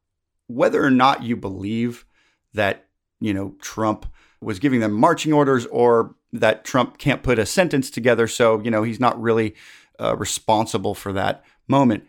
whether 0.47 0.83
or 0.83 0.91
not 0.91 1.23
you 1.23 1.35
believe 1.35 2.05
that, 2.53 2.87
you 3.19 3.33
know, 3.33 3.55
Trump 3.61 4.05
was 4.41 4.59
giving 4.59 4.79
them 4.79 4.91
marching 4.91 5.33
orders 5.33 5.65
or 5.67 6.15
that 6.33 6.65
Trump 6.65 6.97
can't 6.97 7.23
put 7.23 7.39
a 7.39 7.45
sentence 7.45 7.89
together, 7.89 8.27
so, 8.27 8.61
you 8.61 8.71
know, 8.71 8.83
he's 8.83 8.99
not 8.99 9.21
really 9.21 9.55
uh, 9.99 10.15
responsible 10.17 10.95
for 10.95 11.13
that 11.13 11.43
moment, 11.67 12.05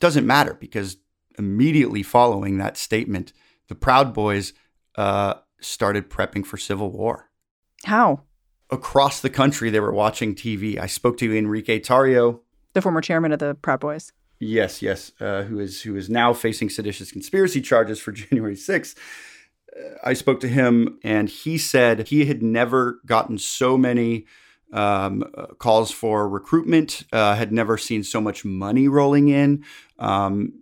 doesn't 0.00 0.26
matter 0.26 0.54
because 0.54 0.98
immediately 1.38 2.02
following 2.02 2.58
that 2.58 2.76
statement, 2.76 3.32
the 3.68 3.74
Proud 3.74 4.14
Boys 4.14 4.52
uh, 4.96 5.34
started 5.60 6.10
prepping 6.10 6.46
for 6.46 6.56
civil 6.56 6.90
war. 6.90 7.30
How? 7.84 8.22
Across 8.70 9.20
the 9.20 9.30
country, 9.30 9.70
they 9.70 9.80
were 9.80 9.92
watching 9.92 10.34
TV. 10.34 10.78
I 10.78 10.86
spoke 10.86 11.18
to 11.18 11.36
Enrique 11.36 11.80
Tarrio, 11.80 12.40
the 12.72 12.82
former 12.82 13.00
chairman 13.00 13.32
of 13.32 13.38
the 13.38 13.54
Proud 13.54 13.80
Boys. 13.80 14.12
Yes, 14.40 14.82
yes, 14.82 15.12
uh, 15.20 15.42
who 15.42 15.58
is 15.60 15.82
who 15.82 15.96
is 15.96 16.10
now 16.10 16.32
facing 16.32 16.70
seditious 16.70 17.12
conspiracy 17.12 17.60
charges 17.60 18.00
for 18.00 18.12
January 18.12 18.56
6th. 18.56 18.96
Uh, 19.74 19.80
I 20.02 20.14
spoke 20.14 20.40
to 20.40 20.48
him, 20.48 20.98
and 21.04 21.28
he 21.28 21.56
said 21.58 22.08
he 22.08 22.24
had 22.24 22.42
never 22.42 23.00
gotten 23.06 23.38
so 23.38 23.78
many 23.78 24.26
um, 24.72 25.24
uh, 25.36 25.46
calls 25.58 25.90
for 25.92 26.28
recruitment, 26.28 27.04
uh, 27.12 27.36
had 27.36 27.52
never 27.52 27.78
seen 27.78 28.02
so 28.02 28.20
much 28.20 28.44
money 28.44 28.88
rolling 28.88 29.28
in 29.28 29.64
um, 29.98 30.52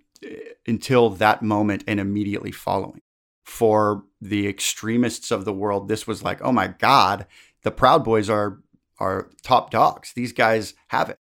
until 0.66 1.10
that 1.10 1.42
moment 1.42 1.82
and 1.86 1.98
immediately 1.98 2.52
following 2.52 3.00
for 3.44 4.04
the 4.20 4.48
extremists 4.48 5.30
of 5.30 5.44
the 5.44 5.52
world, 5.52 5.88
this 5.88 6.06
was 6.06 6.22
like, 6.22 6.40
oh 6.42 6.52
my 6.52 6.68
God, 6.68 7.26
the 7.62 7.70
Proud 7.70 8.04
Boys 8.04 8.30
are 8.30 8.60
are 8.98 9.30
top 9.42 9.70
dogs. 9.70 10.12
These 10.12 10.32
guys 10.32 10.74
have 10.88 11.10
it. 11.10 11.18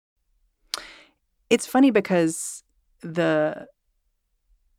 It's 1.50 1.67
funny 1.67 1.91
because 1.91 2.63
the 3.01 3.67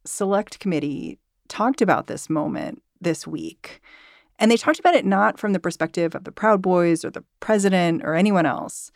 select 0.07 0.59
committee 0.59 1.19
talked 1.49 1.83
about 1.83 2.07
this 2.07 2.31
moment 2.31 2.83
this 3.01 3.27
week. 3.27 3.81
And 4.39 4.51
they 4.51 4.57
talked 4.57 4.79
about 4.79 4.95
it 4.95 5.05
not 5.05 5.39
from 5.39 5.53
the 5.53 5.61
perspective 5.61 6.15
of 6.15 6.25
the 6.25 6.33
Proud 6.33 6.63
Boys 6.63 7.05
or 7.05 7.11
the 7.11 7.25
president 7.41 8.03
or 8.05 8.15
anyone 8.15 8.47
else. 8.47 8.91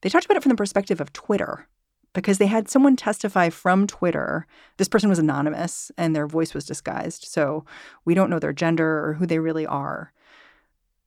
They 0.00 0.08
talked 0.08 0.24
about 0.24 0.36
it 0.36 0.42
from 0.42 0.50
the 0.50 0.56
perspective 0.56 1.00
of 1.00 1.12
Twitter 1.12 1.66
because 2.14 2.38
they 2.38 2.46
had 2.46 2.70
someone 2.70 2.96
testify 2.96 3.50
from 3.50 3.86
Twitter. 3.86 4.46
This 4.78 4.88
person 4.88 5.10
was 5.10 5.18
anonymous 5.18 5.92
and 5.98 6.16
their 6.16 6.26
voice 6.26 6.54
was 6.54 6.64
disguised. 6.64 7.24
So 7.24 7.64
we 8.04 8.14
don't 8.14 8.30
know 8.30 8.38
their 8.38 8.52
gender 8.52 9.04
or 9.04 9.14
who 9.14 9.26
they 9.26 9.40
really 9.40 9.66
are. 9.66 10.12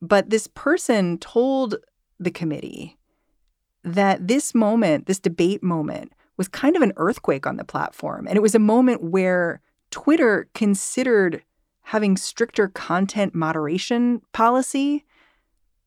But 0.00 0.30
this 0.30 0.46
person 0.46 1.18
told 1.18 1.76
the 2.20 2.30
committee 2.30 2.98
that 3.82 4.28
this 4.28 4.54
moment, 4.54 5.06
this 5.06 5.18
debate 5.18 5.62
moment, 5.62 6.12
was 6.36 6.46
kind 6.46 6.76
of 6.76 6.82
an 6.82 6.92
earthquake 6.96 7.46
on 7.46 7.56
the 7.56 7.64
platform. 7.64 8.28
And 8.28 8.36
it 8.36 8.42
was 8.42 8.54
a 8.54 8.60
moment 8.60 9.02
where 9.02 9.60
Twitter 9.90 10.48
considered 10.54 11.42
having 11.82 12.16
stricter 12.16 12.68
content 12.68 13.34
moderation 13.34 14.20
policy 14.32 15.04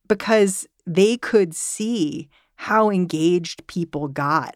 because 0.08 0.68
they 0.86 1.16
could 1.16 1.56
see 1.56 2.28
how 2.56 2.90
engaged 2.90 3.66
people 3.68 4.08
got 4.08 4.56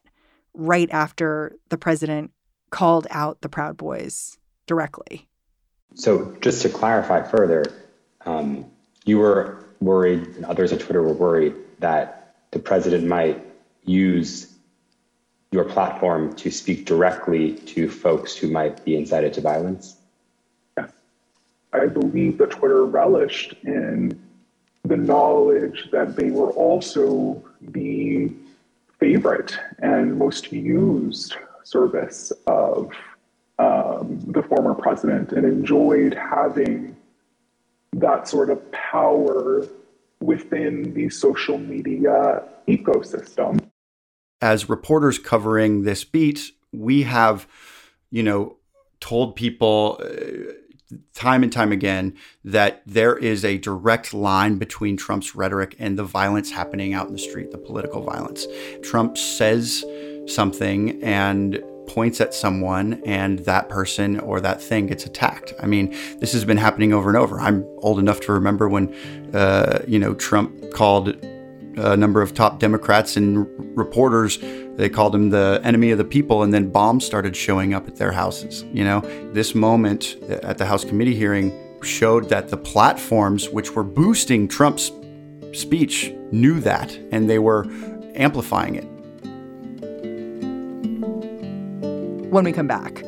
right 0.56 0.90
after 0.92 1.56
the 1.70 1.78
president 1.78 2.32
called 2.70 3.08
out 3.10 3.42
the 3.42 3.50
Proud 3.50 3.78
Boys 3.78 4.38
directly. 4.68 5.28
So, 5.94 6.36
just 6.42 6.62
to 6.64 6.70
clarify 6.70 7.24
further, 7.24 7.64
um, 8.26 8.66
you 9.06 9.20
were 9.20 9.66
worried, 9.80 10.28
and 10.36 10.46
others 10.46 10.74
on 10.74 10.80
Twitter 10.80 11.02
were 11.02 11.14
worried 11.14 11.56
that 11.80 12.36
the 12.52 12.60
president 12.60 13.06
might 13.06 13.46
use 13.86 14.56
your 15.52 15.64
platform 15.64 16.36
to 16.36 16.52
speak 16.52 16.86
directly 16.86 17.54
to 17.54 17.90
folks 17.90 18.36
who 18.36 18.50
might 18.50 18.84
be 18.84 18.96
incited 18.98 19.34
to 19.34 19.42
violence? 19.42 19.96
Yes. 20.78 20.92
I 21.72 21.86
believe 21.88 22.38
that 22.40 22.52
Twitter 22.52 22.86
relished 22.86 23.54
in 23.64 24.22
the 24.84 24.98
knowledge 24.98 25.88
that 25.92 26.16
they 26.16 26.30
were 26.30 26.52
also 26.52 27.44
the 27.62 28.32
favorite 29.06 29.56
and 29.84 30.18
most 30.18 30.52
used 30.52 31.36
service 31.64 32.32
of 32.48 32.92
um, 33.60 34.20
the 34.26 34.42
former 34.42 34.74
president 34.74 35.32
and 35.32 35.46
enjoyed 35.46 36.16
having 36.16 36.96
that 37.94 38.28
sort 38.28 38.50
of 38.50 38.60
power 38.72 39.68
within 40.22 40.92
the 40.96 41.08
social 41.10 41.60
media 41.60 42.44
ecosystem. 42.68 43.60
As 44.42 44.70
reporters 44.70 45.20
covering 45.20 45.84
this 45.84 46.04
beat, 46.04 46.52
we 46.74 47.04
have, 47.04 47.48
you 48.10 48.24
know, 48.24 48.58
told 49.00 49.36
people 49.36 50.00
uh, 50.02 50.52
time 51.14 51.44
and 51.44 51.52
time 51.52 51.72
again 51.72 52.16
that 52.44 52.82
there 52.86 53.18
is 53.18 53.44
a 53.44 53.58
direct 53.58 54.14
line 54.14 54.58
between 54.58 54.98
Trump's 54.98 55.36
rhetoric 55.36 55.76
and 55.80 55.98
the 55.98 56.04
violence 56.04 56.52
happening 56.52 56.94
out 56.94 57.08
in 57.08 57.14
the 57.14 57.20
street, 57.20 57.52
the 57.52 57.58
political 57.58 58.04
violence. 58.04 58.46
Trump 58.84 59.18
says 59.18 59.84
something 60.28 61.02
and 61.04 61.64
points 61.88 62.20
at 62.20 62.34
someone 62.34 63.02
and 63.06 63.40
that 63.40 63.70
person 63.70 64.20
or 64.20 64.42
that 64.42 64.62
thing 64.62 64.88
gets 64.88 65.06
attacked. 65.06 65.54
I 65.62 65.68
mean, 65.68 65.96
this 66.20 66.34
has 66.34 66.44
been 66.46 66.58
happening 66.58 66.94
over 66.94 67.10
and 67.10 67.18
over. 67.18 67.40
I'm 67.40 67.64
old 67.80 68.00
enough 68.00 68.20
to 68.22 68.34
remember 68.34 68.68
when, 68.68 68.94
uh, 69.34 69.84
you 69.88 70.00
know, 70.00 70.14
Trump 70.16 70.72
called 70.72 71.16
a 71.78 71.98
number 71.98 72.22
of 72.22 72.34
top 72.34 72.60
Democrats 72.60 73.18
and 73.18 73.48
reporters. 73.78 74.40
They 74.76 74.90
called 74.90 75.16
him 75.16 75.30
the 75.30 75.62
enemy 75.64 75.92
of 75.92 75.98
the 75.98 76.06
people, 76.06 76.44
and 76.44 76.54
then 76.54 76.70
bombs 76.70 77.06
started 77.06 77.36
showing 77.36 77.74
up 77.74 77.88
at 77.88 77.96
their 77.96 78.12
houses. 78.12 78.64
You 78.74 78.84
know, 78.84 79.02
this 79.34 79.56
moment 79.56 80.18
uh, 80.24 80.40
at 80.44 80.58
the 80.58 80.66
House 80.66 80.84
committee 80.84 81.16
hearing 81.16 81.54
showed 81.84 82.30
that 82.30 82.50
the 82.50 82.58
platforms 82.58 83.50
which 83.50 83.72
were 83.76 83.84
boosting 83.84 84.48
Trump's 84.48 84.92
speech 85.54 86.12
knew 86.32 86.60
that, 86.62 86.98
and 87.12 87.30
they 87.30 87.40
were 87.40 87.66
amplifying 88.16 88.76
it. 88.76 88.86
When 92.30 92.44
we 92.44 92.52
come 92.52 92.68
back, 92.68 93.04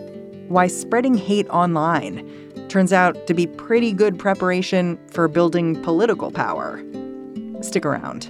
why 0.48 0.68
spreading 0.68 1.16
hate 1.16 1.50
online 1.50 2.26
turns 2.70 2.94
out 2.94 3.28
to 3.28 3.34
be 3.34 3.48
pretty 3.48 3.92
good 3.92 4.18
preparation 4.18 4.98
for 5.10 5.28
building 5.28 5.82
political 5.84 6.32
power. 6.32 6.82
Stick 7.62 7.86
around. 7.86 8.30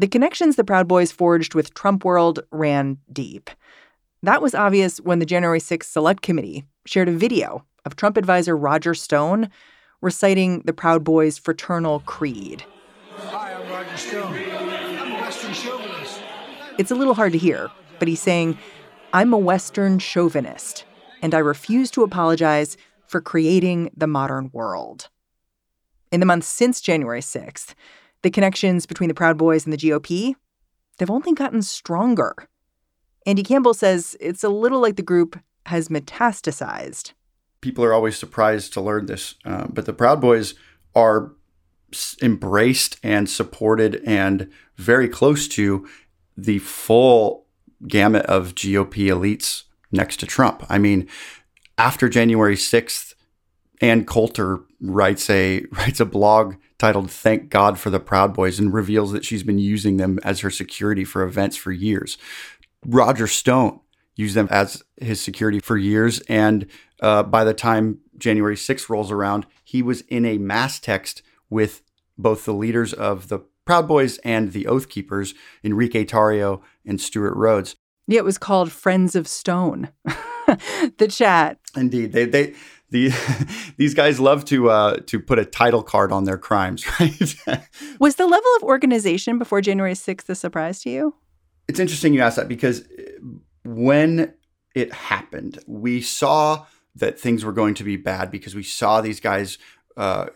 The 0.00 0.08
connections 0.08 0.56
the 0.56 0.64
Proud 0.64 0.88
Boys 0.88 1.12
forged 1.12 1.54
with 1.54 1.74
Trump 1.74 2.06
World 2.06 2.40
ran 2.50 2.96
deep. 3.12 3.50
That 4.22 4.40
was 4.40 4.54
obvious 4.54 4.96
when 4.98 5.18
the 5.18 5.26
January 5.26 5.60
6th 5.60 5.84
Select 5.84 6.22
Committee 6.22 6.64
shared 6.86 7.10
a 7.10 7.12
video 7.12 7.66
of 7.84 7.96
Trump 7.96 8.16
advisor 8.16 8.56
Roger 8.56 8.94
Stone 8.94 9.50
reciting 10.00 10.62
the 10.62 10.72
Proud 10.72 11.04
Boys' 11.04 11.36
fraternal 11.36 12.00
creed. 12.00 12.64
Hi, 13.14 13.52
I'm 13.52 13.70
Roger 13.70 13.96
Stone. 13.98 14.32
I'm 14.32 15.12
a 15.12 15.20
Western 15.20 15.52
chauvinist. 15.52 16.22
It's 16.78 16.90
a 16.90 16.94
little 16.94 17.12
hard 17.12 17.32
to 17.32 17.38
hear, 17.38 17.68
but 17.98 18.08
he's 18.08 18.22
saying, 18.22 18.56
I'm 19.12 19.34
a 19.34 19.38
Western 19.38 19.98
chauvinist, 19.98 20.86
and 21.20 21.34
I 21.34 21.40
refuse 21.40 21.90
to 21.90 22.04
apologize 22.04 22.78
for 23.06 23.20
creating 23.20 23.90
the 23.94 24.06
modern 24.06 24.48
world. 24.54 25.10
In 26.10 26.20
the 26.20 26.26
months 26.26 26.46
since 26.46 26.80
January 26.80 27.20
6th, 27.20 27.74
the 28.22 28.30
connections 28.30 28.86
between 28.86 29.08
the 29.08 29.14
Proud 29.14 29.38
Boys 29.38 29.64
and 29.64 29.72
the 29.72 29.78
GOP, 29.78 30.34
they've 30.98 31.10
only 31.10 31.32
gotten 31.32 31.62
stronger. 31.62 32.34
Andy 33.26 33.42
Campbell 33.42 33.74
says 33.74 34.16
it's 34.20 34.44
a 34.44 34.48
little 34.48 34.80
like 34.80 34.96
the 34.96 35.02
group 35.02 35.38
has 35.66 35.88
metastasized. 35.88 37.12
People 37.60 37.84
are 37.84 37.92
always 37.92 38.16
surprised 38.16 38.72
to 38.72 38.80
learn 38.80 39.06
this, 39.06 39.34
uh, 39.44 39.66
but 39.68 39.86
the 39.86 39.92
Proud 39.92 40.20
Boys 40.20 40.54
are 40.94 41.32
embraced 42.22 42.98
and 43.02 43.28
supported 43.28 44.02
and 44.06 44.50
very 44.76 45.08
close 45.08 45.48
to 45.48 45.86
the 46.36 46.58
full 46.58 47.46
gamut 47.86 48.24
of 48.26 48.54
GOP 48.54 49.06
elites 49.06 49.64
next 49.92 50.18
to 50.20 50.26
Trump. 50.26 50.64
I 50.68 50.78
mean, 50.78 51.08
after 51.76 52.08
January 52.08 52.56
6th, 52.56 53.09
Ann 53.80 54.04
Coulter 54.04 54.60
writes 54.80 55.28
a 55.30 55.64
writes 55.72 56.00
a 56.00 56.04
blog 56.04 56.56
titled 56.78 57.10
Thank 57.10 57.50
God 57.50 57.78
for 57.78 57.90
the 57.90 58.00
Proud 58.00 58.34
Boys 58.34 58.58
and 58.58 58.72
reveals 58.72 59.12
that 59.12 59.24
she's 59.24 59.42
been 59.42 59.58
using 59.58 59.96
them 59.96 60.18
as 60.24 60.40
her 60.40 60.50
security 60.50 61.04
for 61.04 61.22
events 61.22 61.56
for 61.56 61.72
years. 61.72 62.18
Roger 62.86 63.26
Stone 63.26 63.80
used 64.16 64.34
them 64.34 64.48
as 64.50 64.82
his 65.00 65.20
security 65.20 65.60
for 65.60 65.76
years. 65.76 66.20
And 66.20 66.66
uh, 67.00 67.22
by 67.22 67.44
the 67.44 67.54
time 67.54 68.00
January 68.18 68.56
6th 68.56 68.88
rolls 68.88 69.10
around, 69.10 69.46
he 69.64 69.82
was 69.82 70.02
in 70.02 70.24
a 70.26 70.38
mass 70.38 70.78
text 70.78 71.22
with 71.48 71.82
both 72.18 72.44
the 72.44 72.52
leaders 72.52 72.92
of 72.92 73.28
the 73.28 73.40
Proud 73.64 73.88
Boys 73.88 74.18
and 74.18 74.52
the 74.52 74.66
Oath 74.66 74.88
Keepers, 74.88 75.34
Enrique 75.62 76.04
Tarrio 76.04 76.60
and 76.84 77.00
Stewart 77.00 77.34
Rhodes. 77.36 77.76
Yeah, 78.06 78.18
it 78.18 78.24
was 78.24 78.38
called 78.38 78.72
Friends 78.72 79.14
of 79.14 79.28
Stone. 79.28 79.90
the 80.98 81.08
chat. 81.08 81.58
Indeed. 81.76 82.12
They 82.12 82.24
they 82.24 82.54
the 82.90 83.10
these 83.76 83.94
guys 83.94 84.20
love 84.20 84.44
to 84.46 84.70
uh, 84.70 84.96
to 85.06 85.20
put 85.20 85.38
a 85.38 85.44
title 85.44 85.82
card 85.82 86.12
on 86.12 86.24
their 86.24 86.38
crimes, 86.38 86.84
right? 87.00 87.68
was 87.98 88.16
the 88.16 88.26
level 88.26 88.50
of 88.56 88.62
organization 88.62 89.38
before 89.38 89.60
January 89.60 89.94
6th 89.94 90.28
a 90.28 90.34
surprise 90.34 90.80
to 90.82 90.90
you? 90.90 91.14
It's 91.68 91.80
interesting 91.80 92.12
you 92.14 92.20
ask 92.20 92.36
that 92.36 92.48
because 92.48 92.84
when 93.64 94.34
it 94.74 94.92
happened, 94.92 95.58
we 95.66 96.00
saw 96.00 96.66
that 96.96 97.18
things 97.18 97.44
were 97.44 97.52
going 97.52 97.74
to 97.74 97.84
be 97.84 97.96
bad 97.96 98.30
because 98.30 98.54
we 98.54 98.62
saw 98.62 99.00
these 99.00 99.20
guys 99.20 99.58
uh, 99.96 100.26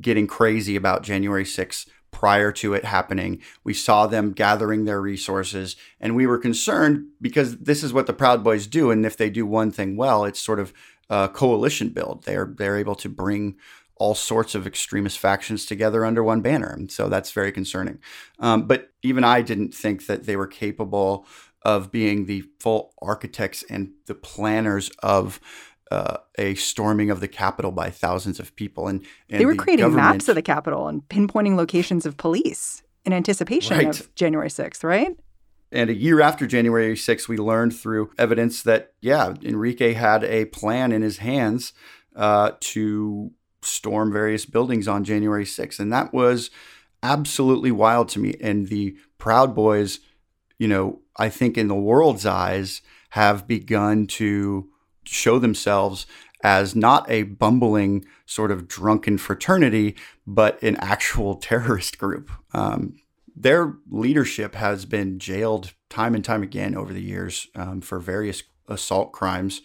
getting 0.00 0.26
crazy 0.26 0.76
about 0.76 1.02
January 1.02 1.44
6th 1.44 1.88
prior 2.10 2.52
to 2.52 2.74
it 2.74 2.84
happening. 2.84 3.40
We 3.64 3.72
saw 3.72 4.06
them 4.06 4.32
gathering 4.32 4.84
their 4.84 5.00
resources, 5.00 5.76
and 6.00 6.16
we 6.16 6.26
were 6.26 6.38
concerned 6.38 7.06
because 7.20 7.58
this 7.58 7.82
is 7.82 7.92
what 7.92 8.06
the 8.06 8.12
Proud 8.12 8.42
Boys 8.42 8.66
do. 8.66 8.90
And 8.90 9.06
if 9.06 9.16
they 9.16 9.30
do 9.30 9.46
one 9.46 9.70
thing 9.70 9.96
well, 9.96 10.24
it's 10.24 10.40
sort 10.40 10.58
of 10.58 10.72
a 11.10 11.28
coalition 11.28 11.90
build. 11.90 12.24
They're 12.24 12.54
they're 12.56 12.78
able 12.78 12.94
to 12.96 13.08
bring 13.10 13.56
all 13.96 14.14
sorts 14.14 14.54
of 14.54 14.66
extremist 14.66 15.18
factions 15.18 15.66
together 15.66 16.06
under 16.06 16.24
one 16.24 16.40
banner, 16.40 16.68
and 16.68 16.90
so 16.90 17.10
that's 17.10 17.32
very 17.32 17.52
concerning. 17.52 17.98
Um, 18.38 18.66
but 18.66 18.88
even 19.02 19.24
I 19.24 19.42
didn't 19.42 19.74
think 19.74 20.06
that 20.06 20.24
they 20.24 20.36
were 20.36 20.46
capable 20.46 21.26
of 21.62 21.92
being 21.92 22.24
the 22.24 22.44
full 22.60 22.94
architects 23.02 23.62
and 23.68 23.90
the 24.06 24.14
planners 24.14 24.90
of 25.02 25.38
uh, 25.90 26.16
a 26.38 26.54
storming 26.54 27.10
of 27.10 27.20
the 27.20 27.28
Capitol 27.28 27.72
by 27.72 27.90
thousands 27.90 28.40
of 28.40 28.54
people. 28.56 28.88
And, 28.88 29.04
and 29.28 29.40
they 29.40 29.44
were 29.44 29.52
the 29.52 29.58
creating 29.58 29.94
maps 29.94 30.28
of 30.28 30.36
the 30.36 30.42
Capitol 30.42 30.88
and 30.88 31.02
pinpointing 31.08 31.56
locations 31.56 32.06
of 32.06 32.16
police 32.16 32.82
in 33.04 33.12
anticipation 33.12 33.76
Right. 33.76 33.88
of 33.88 34.14
January 34.14 34.48
6th, 34.48 34.84
right? 34.84 35.14
And 35.72 35.88
a 35.90 35.94
year 35.94 36.20
after 36.20 36.46
January 36.46 36.94
6th, 36.94 37.28
we 37.28 37.36
learned 37.36 37.74
through 37.74 38.10
evidence 38.18 38.62
that, 38.62 38.92
yeah, 39.00 39.34
Enrique 39.42 39.92
had 39.92 40.24
a 40.24 40.46
plan 40.46 40.90
in 40.90 41.02
his 41.02 41.18
hands 41.18 41.72
uh, 42.16 42.52
to 42.60 43.30
storm 43.62 44.12
various 44.12 44.46
buildings 44.46 44.88
on 44.88 45.04
January 45.04 45.44
6th. 45.44 45.78
And 45.78 45.92
that 45.92 46.12
was 46.12 46.50
absolutely 47.02 47.70
wild 47.70 48.08
to 48.10 48.18
me. 48.18 48.34
And 48.40 48.68
the 48.68 48.96
Proud 49.18 49.54
Boys, 49.54 50.00
you 50.58 50.66
know, 50.66 51.00
I 51.16 51.28
think 51.28 51.56
in 51.56 51.68
the 51.68 51.74
world's 51.74 52.26
eyes, 52.26 52.82
have 53.10 53.46
begun 53.46 54.06
to 54.06 54.68
show 55.04 55.38
themselves 55.38 56.06
as 56.42 56.74
not 56.74 57.10
a 57.10 57.24
bumbling 57.24 58.04
sort 58.24 58.50
of 58.50 58.68
drunken 58.68 59.18
fraternity, 59.18 59.96
but 60.26 60.62
an 60.62 60.76
actual 60.76 61.34
terrorist 61.36 61.98
group. 61.98 62.30
Um, 62.52 62.96
their 63.42 63.74
leadership 63.88 64.54
has 64.54 64.84
been 64.84 65.18
jailed 65.18 65.72
time 65.88 66.14
and 66.14 66.24
time 66.24 66.42
again 66.42 66.76
over 66.76 66.92
the 66.92 67.02
years 67.02 67.46
um, 67.54 67.80
for 67.80 67.98
various 67.98 68.42
assault 68.68 69.12
crimes. 69.12 69.62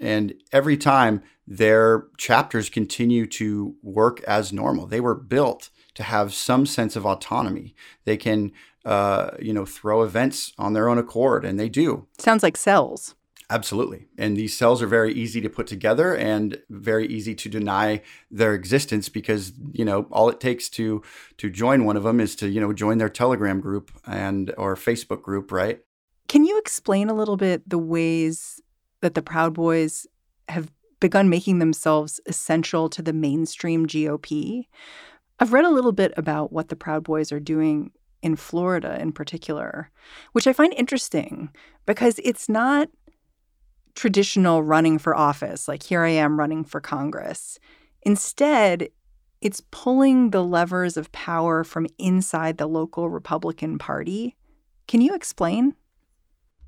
And 0.00 0.34
every 0.52 0.76
time 0.76 1.22
their 1.46 2.06
chapters 2.18 2.70
continue 2.70 3.26
to 3.26 3.74
work 3.82 4.22
as 4.22 4.52
normal. 4.52 4.86
They 4.86 5.00
were 5.00 5.14
built 5.14 5.70
to 5.94 6.02
have 6.02 6.32
some 6.32 6.66
sense 6.66 6.96
of 6.96 7.04
autonomy. 7.04 7.74
They 8.04 8.16
can, 8.16 8.52
uh, 8.84 9.32
you 9.40 9.52
know, 9.52 9.66
throw 9.66 10.02
events 10.02 10.52
on 10.56 10.72
their 10.72 10.88
own 10.88 10.98
accord, 10.98 11.44
and 11.44 11.58
they 11.58 11.68
do. 11.68 12.06
Sounds 12.18 12.42
like 12.42 12.56
cells. 12.56 13.14
Absolutely. 13.52 14.06
And 14.16 14.34
these 14.34 14.56
cells 14.56 14.80
are 14.80 14.86
very 14.86 15.12
easy 15.12 15.42
to 15.42 15.50
put 15.50 15.66
together 15.66 16.16
and 16.16 16.58
very 16.70 17.06
easy 17.06 17.34
to 17.34 17.50
deny 17.50 18.00
their 18.30 18.54
existence 18.54 19.10
because, 19.10 19.52
you 19.72 19.84
know, 19.84 20.06
all 20.10 20.30
it 20.30 20.40
takes 20.40 20.70
to 20.70 21.02
to 21.36 21.50
join 21.50 21.84
one 21.84 21.98
of 21.98 22.02
them 22.02 22.18
is 22.18 22.34
to, 22.36 22.48
you 22.48 22.62
know, 22.62 22.72
join 22.72 22.96
their 22.96 23.10
Telegram 23.10 23.60
group 23.60 23.90
and 24.06 24.54
or 24.56 24.74
Facebook 24.74 25.20
group, 25.20 25.52
right? 25.52 25.80
Can 26.28 26.46
you 26.46 26.58
explain 26.58 27.10
a 27.10 27.14
little 27.14 27.36
bit 27.36 27.68
the 27.68 27.76
ways 27.76 28.58
that 29.02 29.14
the 29.14 29.20
Proud 29.20 29.52
Boys 29.52 30.06
have 30.48 30.72
begun 30.98 31.28
making 31.28 31.58
themselves 31.58 32.20
essential 32.24 32.88
to 32.88 33.02
the 33.02 33.12
mainstream 33.12 33.86
GOP? 33.86 34.62
I've 35.38 35.52
read 35.52 35.66
a 35.66 35.70
little 35.70 35.92
bit 35.92 36.14
about 36.16 36.54
what 36.54 36.70
the 36.70 36.76
Proud 36.76 37.04
Boys 37.04 37.30
are 37.30 37.40
doing 37.40 37.90
in 38.22 38.36
Florida 38.36 38.98
in 38.98 39.12
particular, 39.12 39.90
which 40.32 40.46
I 40.46 40.54
find 40.54 40.72
interesting 40.72 41.50
because 41.84 42.18
it's 42.24 42.48
not 42.48 42.88
traditional 43.94 44.62
running 44.62 44.98
for 44.98 45.16
office, 45.16 45.68
like 45.68 45.82
here 45.82 46.02
I 46.02 46.10
am 46.10 46.38
running 46.38 46.64
for 46.64 46.80
Congress. 46.80 47.58
Instead, 48.02 48.88
it's 49.40 49.62
pulling 49.70 50.30
the 50.30 50.42
levers 50.44 50.96
of 50.96 51.12
power 51.12 51.64
from 51.64 51.86
inside 51.98 52.58
the 52.58 52.66
local 52.66 53.10
Republican 53.10 53.78
Party. 53.78 54.36
Can 54.86 55.00
you 55.00 55.14
explain? 55.14 55.74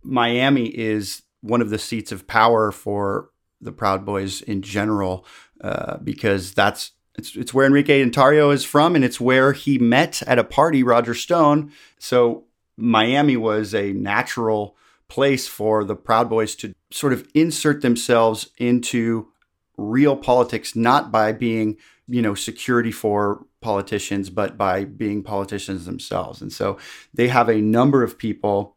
Miami 0.03 0.67
is 0.67 1.23
one 1.41 1.63
of 1.63 1.71
the 1.71 1.79
seats 1.79 2.13
of 2.13 2.27
power 2.27 2.73
for 2.73 3.31
the 3.61 3.73
Proud 3.73 4.05
Boys 4.05 4.43
in 4.43 4.61
general, 4.63 5.25
uh, 5.61 5.97
because 5.99 6.53
that's 6.53 6.93
it's, 7.17 7.37
it's 7.37 7.55
where 7.55 7.67
Enrique 7.67 8.05
Tarrio 8.07 8.53
is 8.53 8.65
from, 8.65 8.97
and 8.97 9.05
it's 9.05 9.21
where 9.21 9.53
he 9.53 9.79
met 9.79 10.21
at 10.27 10.39
a 10.39 10.45
party 10.45 10.83
Roger 10.83 11.15
Stone. 11.15 11.73
So 11.99 12.45
Miami 12.77 13.37
was 13.37 13.73
a 13.73 13.93
natural 13.93 14.77
place 15.09 15.47
for 15.47 15.85
the 15.85 15.97
Proud 15.97 16.29
Boys 16.29 16.55
to 16.57 16.75
sort 16.91 17.13
of 17.13 17.29
insert 17.35 17.83
themselves 17.83 18.51
into 18.59 19.29
real 19.77 20.17
politics, 20.17 20.75
not 20.75 21.11
by 21.11 21.33
being, 21.33 21.77
you 22.09 22.23
know, 22.23 22.35
security 22.35 22.93
for 22.93 23.45
politicians, 23.61 24.31
but 24.31 24.57
by 24.57 24.85
being 24.85 25.23
politicians 25.23 25.85
themselves. 25.85 26.41
And 26.41 26.53
so 26.53 26.79
they 27.13 27.29
have 27.29 27.49
a 27.49 27.61
number 27.61 28.03
of 28.03 28.19
people 28.19 28.77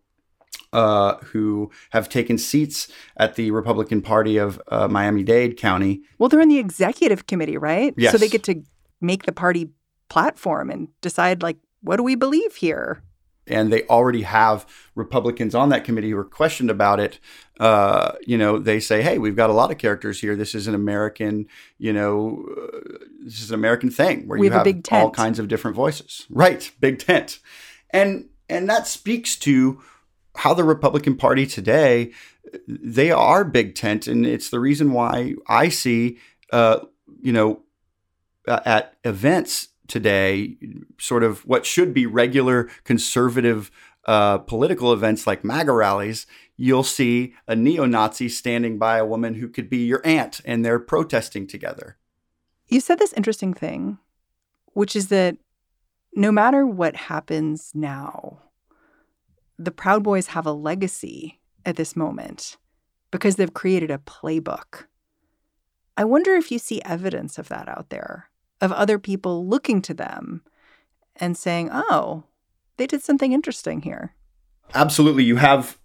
uh, 0.74 1.18
who 1.18 1.72
have 1.92 2.10
taken 2.10 2.38
seats 2.38 2.88
at 3.16 3.36
the 3.36 3.52
Republican 3.52 4.02
Party 4.02 4.38
of 4.38 4.62
uh, 4.68 4.88
Miami 4.88 5.24
Dade 5.24 5.58
County. 5.58 6.02
Well, 6.18 6.30
they're 6.30 6.42
in 6.42 6.50
the 6.50 6.60
executive 6.60 7.28
committee, 7.28 7.58
right? 7.58 7.94
Yes. 7.98 8.12
So 8.12 8.18
they 8.18 8.28
get 8.28 8.44
to 8.44 8.64
make 9.00 9.24
the 9.24 9.32
party 9.32 9.70
platform 10.10 10.70
and 10.70 10.90
decide, 11.02 11.42
like, 11.42 11.58
what 11.82 11.98
do 11.98 12.04
we 12.04 12.16
believe 12.16 12.56
here? 12.56 13.02
And 13.48 13.72
they 13.72 13.84
already 13.84 14.24
have 14.24 14.66
Republicans 14.96 15.56
on 15.56 15.70
that 15.70 15.84
committee 15.84 16.10
who 16.12 16.18
are 16.18 16.24
questioned 16.24 16.70
about 16.70 17.00
it. 17.00 17.20
Uh, 17.60 18.14
you 18.26 18.38
know, 18.38 18.60
they 18.60 18.80
say, 18.80 19.02
"Hey, 19.02 19.18
we've 19.18 19.36
got 19.36 19.50
a 19.50 19.54
lot 19.54 19.72
of 19.72 19.78
characters 19.78 20.22
here. 20.22 20.36
This 20.36 20.54
is 20.54 20.68
an 20.68 20.76
American, 20.76 21.48
you 21.78 21.94
know, 21.94 22.46
uh, 22.52 22.80
this 23.24 23.42
is 23.42 23.50
an 23.50 23.56
American 23.56 23.90
thing 23.90 24.28
where 24.28 24.40
We 24.40 24.48
you 24.48 24.52
have 24.52 24.58
a 24.58 24.60
have 24.60 24.76
big 24.76 24.84
tent. 24.84 25.04
all 25.04 25.12
kinds 25.12 25.40
of 25.40 25.48
different 25.48 25.76
voices." 25.76 26.26
Right, 26.30 26.72
big 26.80 27.00
tent, 27.00 27.40
and 27.92 28.30
and 28.50 28.70
that 28.70 28.88
speaks 28.88 29.36
to 29.38 29.82
how 30.36 30.54
the 30.54 30.64
Republican 30.64 31.16
Party 31.18 31.46
today 31.48 32.12
they 32.68 33.12
are 33.12 33.44
big 33.44 33.76
tent, 33.76 34.08
and 34.08 34.26
it's 34.26 34.50
the 34.50 34.60
reason 34.60 34.92
why 34.92 35.36
I 35.48 35.70
see, 35.70 36.18
uh, 36.52 36.80
you 37.22 37.34
know, 37.34 37.64
at 38.48 38.96
events 39.04 39.70
today, 39.88 40.58
sort 41.00 41.24
of 41.24 41.46
what 41.46 41.66
should 41.66 41.94
be 41.94 42.06
regular 42.06 42.70
conservative 42.84 43.72
uh, 44.06 44.38
political 44.38 44.94
events 44.94 45.28
like 45.28 45.44
MAGA 45.44 45.72
rallies, 45.74 46.26
you'll 46.56 46.84
see 46.84 47.34
a 47.48 47.56
neo 47.56 47.86
Nazi 47.86 48.30
standing 48.30 48.78
by 48.78 48.98
a 48.98 49.06
woman 49.06 49.36
who 49.36 49.50
could 49.50 49.70
be 49.70 49.86
your 49.86 50.02
aunt 50.06 50.40
and 50.46 50.64
they're 50.64 50.80
protesting 50.80 51.46
together. 51.46 51.98
You 52.68 52.80
said 52.80 53.00
this 53.00 53.14
interesting 53.14 53.54
thing, 53.54 53.98
which 54.74 54.96
is 54.96 55.10
that 55.10 55.38
no 56.14 56.32
matter 56.32 56.66
what 56.66 56.96
happens 56.96 57.72
now, 57.74 58.40
the 59.60 59.72
Proud 59.72 60.04
Boys 60.04 60.28
have 60.28 60.46
a 60.46 60.52
legacy 60.52 61.40
at 61.66 61.76
this 61.76 61.96
moment 61.96 62.58
because 63.12 63.36
they've 63.36 63.54
created 63.54 63.92
a 63.92 63.98
playbook. 63.98 64.86
I 65.96 66.04
wonder 66.04 66.36
if 66.36 66.52
you 66.52 66.60
see 66.60 66.82
evidence 66.84 67.38
of 67.38 67.50
that 67.50 67.68
out 67.68 67.90
there, 67.90 68.30
of 68.62 68.72
other 68.72 69.00
people 69.00 69.48
looking 69.48 69.82
to 69.84 69.94
them 69.94 70.42
and 71.16 71.38
saying, 71.38 71.70
oh, 71.72 72.24
they 72.78 72.88
did 72.88 73.02
something 73.02 73.34
interesting 73.34 73.82
here. 73.82 74.14
Absolutely. 74.74 75.24
You 75.24 75.38
have 75.38 75.78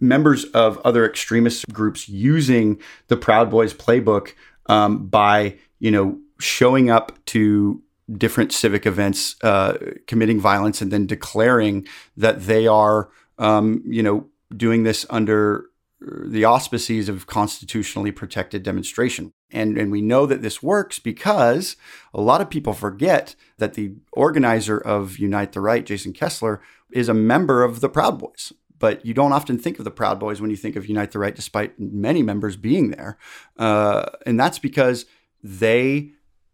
members 0.00 0.44
of 0.46 0.78
other 0.78 1.08
extremist 1.08 1.68
groups 1.72 2.08
using 2.08 2.80
the 3.08 3.16
Proud 3.16 3.50
Boys 3.50 3.72
playbook 3.72 4.32
um, 4.66 5.06
by, 5.06 5.58
you 5.78 5.90
know, 5.90 6.18
showing 6.40 6.90
up 6.90 7.12
to 7.26 7.82
different 8.12 8.52
civic 8.52 8.86
events, 8.86 9.36
uh, 9.42 9.78
committing 10.06 10.40
violence, 10.40 10.82
and 10.82 10.90
then 10.90 11.06
declaring 11.06 11.86
that 12.16 12.46
they 12.46 12.66
are, 12.66 13.08
um, 13.38 13.82
you 13.86 14.02
know, 14.02 14.26
doing 14.56 14.82
this 14.82 15.06
under 15.10 15.66
the 16.06 16.44
auspices 16.44 17.08
of 17.08 17.26
constitutionally 17.26 18.12
protected 18.12 18.62
demonstration. 18.62 19.32
And, 19.50 19.78
and 19.78 19.90
we 19.90 20.02
know 20.02 20.26
that 20.26 20.42
this 20.42 20.62
works 20.62 20.98
because 20.98 21.76
a 22.12 22.20
lot 22.20 22.40
of 22.40 22.50
people 22.50 22.74
forget 22.74 23.34
that 23.58 23.74
the 23.74 23.94
organizer 24.12 24.78
of 24.78 25.18
Unite 25.18 25.52
the 25.52 25.60
Right, 25.60 25.86
Jason 25.86 26.12
Kessler, 26.12 26.60
is 26.92 27.08
a 27.08 27.14
member 27.14 27.62
of 27.62 27.80
the 27.80 27.88
Proud 27.88 28.18
Boys. 28.18 28.52
But 28.78 29.06
you 29.06 29.14
don't 29.14 29.32
often 29.32 29.58
think 29.58 29.78
of 29.78 29.84
the 29.84 29.90
Proud 29.90 30.18
Boys 30.18 30.40
when 30.40 30.50
you 30.50 30.56
think 30.56 30.76
of 30.76 30.88
Unite 30.88 31.12
the 31.12 31.18
Right, 31.18 31.34
despite 31.34 31.78
many 31.78 32.22
members 32.22 32.56
being 32.56 32.90
there. 32.90 33.16
Uh, 33.56 34.06
and 34.26 34.38
that's 34.38 34.58
because 34.58 35.06
they 35.42 36.10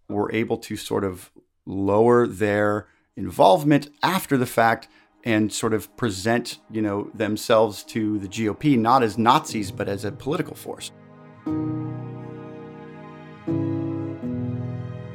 were 0.08 0.30
able 0.32 0.58
to 0.58 0.76
sort 0.76 1.04
of 1.04 1.30
lower 1.66 2.26
their 2.26 2.88
involvement 3.16 3.88
after 4.02 4.36
the 4.36 4.46
fact 4.46 4.88
and 5.24 5.52
sort 5.52 5.74
of 5.74 5.94
present, 5.96 6.58
you 6.70 6.80
know, 6.82 7.10
themselves 7.14 7.82
to 7.84 8.18
the 8.18 8.28
GOP 8.28 8.78
not 8.78 9.02
as 9.02 9.18
Nazis 9.18 9.70
but 9.70 9.88
as 9.88 10.04
a 10.04 10.12
political 10.12 10.54
force. 10.54 10.92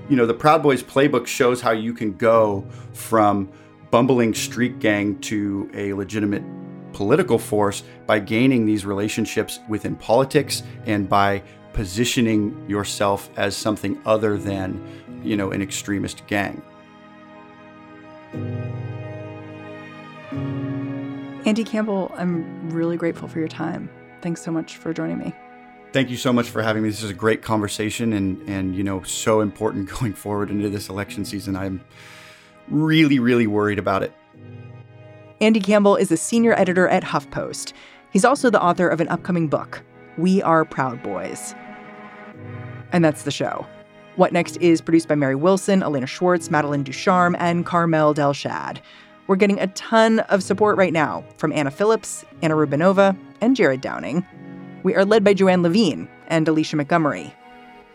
You 0.07 0.15
know, 0.15 0.27
the 0.27 0.35
Proud 0.35 0.61
Boys 0.61 0.83
playbook 0.83 1.25
shows 1.25 1.61
how 1.61 1.71
you 1.71 1.91
can 1.93 2.13
go 2.13 2.65
from 2.93 3.49
bumbling 3.89 4.33
street 4.33 4.79
gang 4.79 5.17
to 5.21 5.69
a 5.73 5.93
legitimate 5.93 6.43
political 6.93 7.39
force 7.39 7.83
by 8.05 8.19
gaining 8.19 8.65
these 8.65 8.85
relationships 8.85 9.59
within 9.67 9.95
politics 9.95 10.63
and 10.85 11.09
by 11.09 11.41
positioning 11.73 12.69
yourself 12.69 13.29
as 13.35 13.55
something 13.57 13.99
other 14.05 14.37
than, 14.37 14.81
you 15.23 15.35
know, 15.35 15.51
an 15.51 15.61
extremist 15.61 16.25
gang. 16.27 16.61
Andy 21.45 21.63
Campbell, 21.63 22.11
I'm 22.17 22.71
really 22.71 22.97
grateful 22.97 23.27
for 23.27 23.37
your 23.37 23.47
time. 23.47 23.87
Thanks 24.21 24.41
so 24.41 24.51
much 24.51 24.77
for 24.77 24.93
joining 24.93 25.19
me. 25.19 25.33
Thank 25.93 26.09
you 26.09 26.17
so 26.17 26.33
much 26.33 26.49
for 26.49 26.63
having 26.63 26.81
me. 26.81 26.89
This 26.89 27.03
is 27.03 27.11
a 27.11 27.13
great 27.13 27.43
conversation 27.43 28.13
and 28.13 28.41
and 28.49 28.75
you 28.75 28.83
know 28.83 29.03
so 29.03 29.41
important 29.41 29.89
going 29.99 30.13
forward 30.13 30.49
into 30.49 30.69
this 30.69 30.89
election 30.89 31.23
season. 31.23 31.55
I'm 31.55 31.81
really 32.67 33.19
really 33.19 33.47
worried 33.47 33.79
about 33.79 34.01
it. 34.01 34.11
Andy 35.39 35.59
Campbell 35.59 35.95
is 35.95 36.11
a 36.11 36.17
senior 36.17 36.53
editor 36.53 36.87
at 36.87 37.03
HuffPost. 37.03 37.73
He's 38.11 38.25
also 38.25 38.49
the 38.49 38.61
author 38.61 38.87
of 38.87 38.99
an 38.99 39.07
upcoming 39.09 39.47
book, 39.47 39.83
We 40.17 40.41
Are 40.41 40.65
Proud 40.65 41.03
Boys. 41.03 41.53
And 42.91 43.05
that's 43.05 43.23
the 43.23 43.31
show. 43.31 43.67
What 44.15 44.31
Next 44.31 44.55
is 44.57 44.79
produced 44.79 45.09
by 45.09 45.15
Mary 45.15 45.35
Wilson, 45.35 45.83
Elena 45.83 46.07
Schwartz, 46.07 46.49
Madeline 46.49 46.83
Ducharme, 46.83 47.35
and 47.37 47.65
Carmel 47.65 48.15
Delshad. 48.15 48.79
We're 49.27 49.35
getting 49.37 49.59
a 49.59 49.67
ton 49.67 50.19
of 50.19 50.43
support 50.43 50.77
right 50.77 50.93
now 50.93 51.23
from 51.37 51.51
Anna 51.51 51.71
Phillips, 51.71 52.23
Anna 52.43 52.53
Rubinova, 52.53 53.17
and 53.41 53.55
Jared 53.55 53.81
Downing. 53.81 54.25
We 54.83 54.93
are 54.93 55.03
led 55.03 55.23
by 55.23 55.33
Joanne 55.33 55.63
Levine 55.63 56.07
and 56.27 56.47
Alicia 56.47 56.75
Montgomery. 56.75 57.33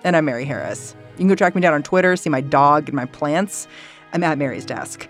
And 0.02 0.16
I'm 0.16 0.24
Mary 0.24 0.44
Harris. 0.44 0.96
You 1.12 1.18
can 1.18 1.28
go 1.28 1.36
track 1.36 1.54
me 1.54 1.60
down 1.60 1.74
on 1.74 1.84
Twitter, 1.84 2.16
see 2.16 2.30
my 2.30 2.40
dog 2.40 2.88
and 2.88 2.96
my 2.96 3.04
plants. 3.04 3.68
I'm 4.12 4.24
at 4.24 4.38
Mary's 4.38 4.66
desk. 4.66 5.08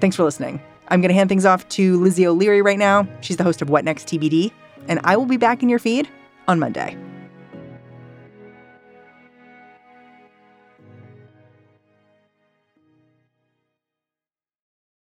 Thanks 0.00 0.16
for 0.16 0.24
listening. 0.24 0.60
I'm 0.88 1.00
going 1.00 1.10
to 1.10 1.14
hand 1.14 1.28
things 1.28 1.46
off 1.46 1.68
to 1.68 2.00
Lizzie 2.00 2.26
O'Leary 2.26 2.62
right 2.62 2.78
now. 2.78 3.06
She's 3.20 3.36
the 3.36 3.44
host 3.44 3.62
of 3.62 3.70
What 3.70 3.84
Next 3.84 4.08
TBD, 4.08 4.50
and 4.88 4.98
I 5.04 5.16
will 5.16 5.26
be 5.26 5.36
back 5.36 5.62
in 5.62 5.68
your 5.68 5.78
feed 5.78 6.08
on 6.48 6.58
Monday. 6.58 6.96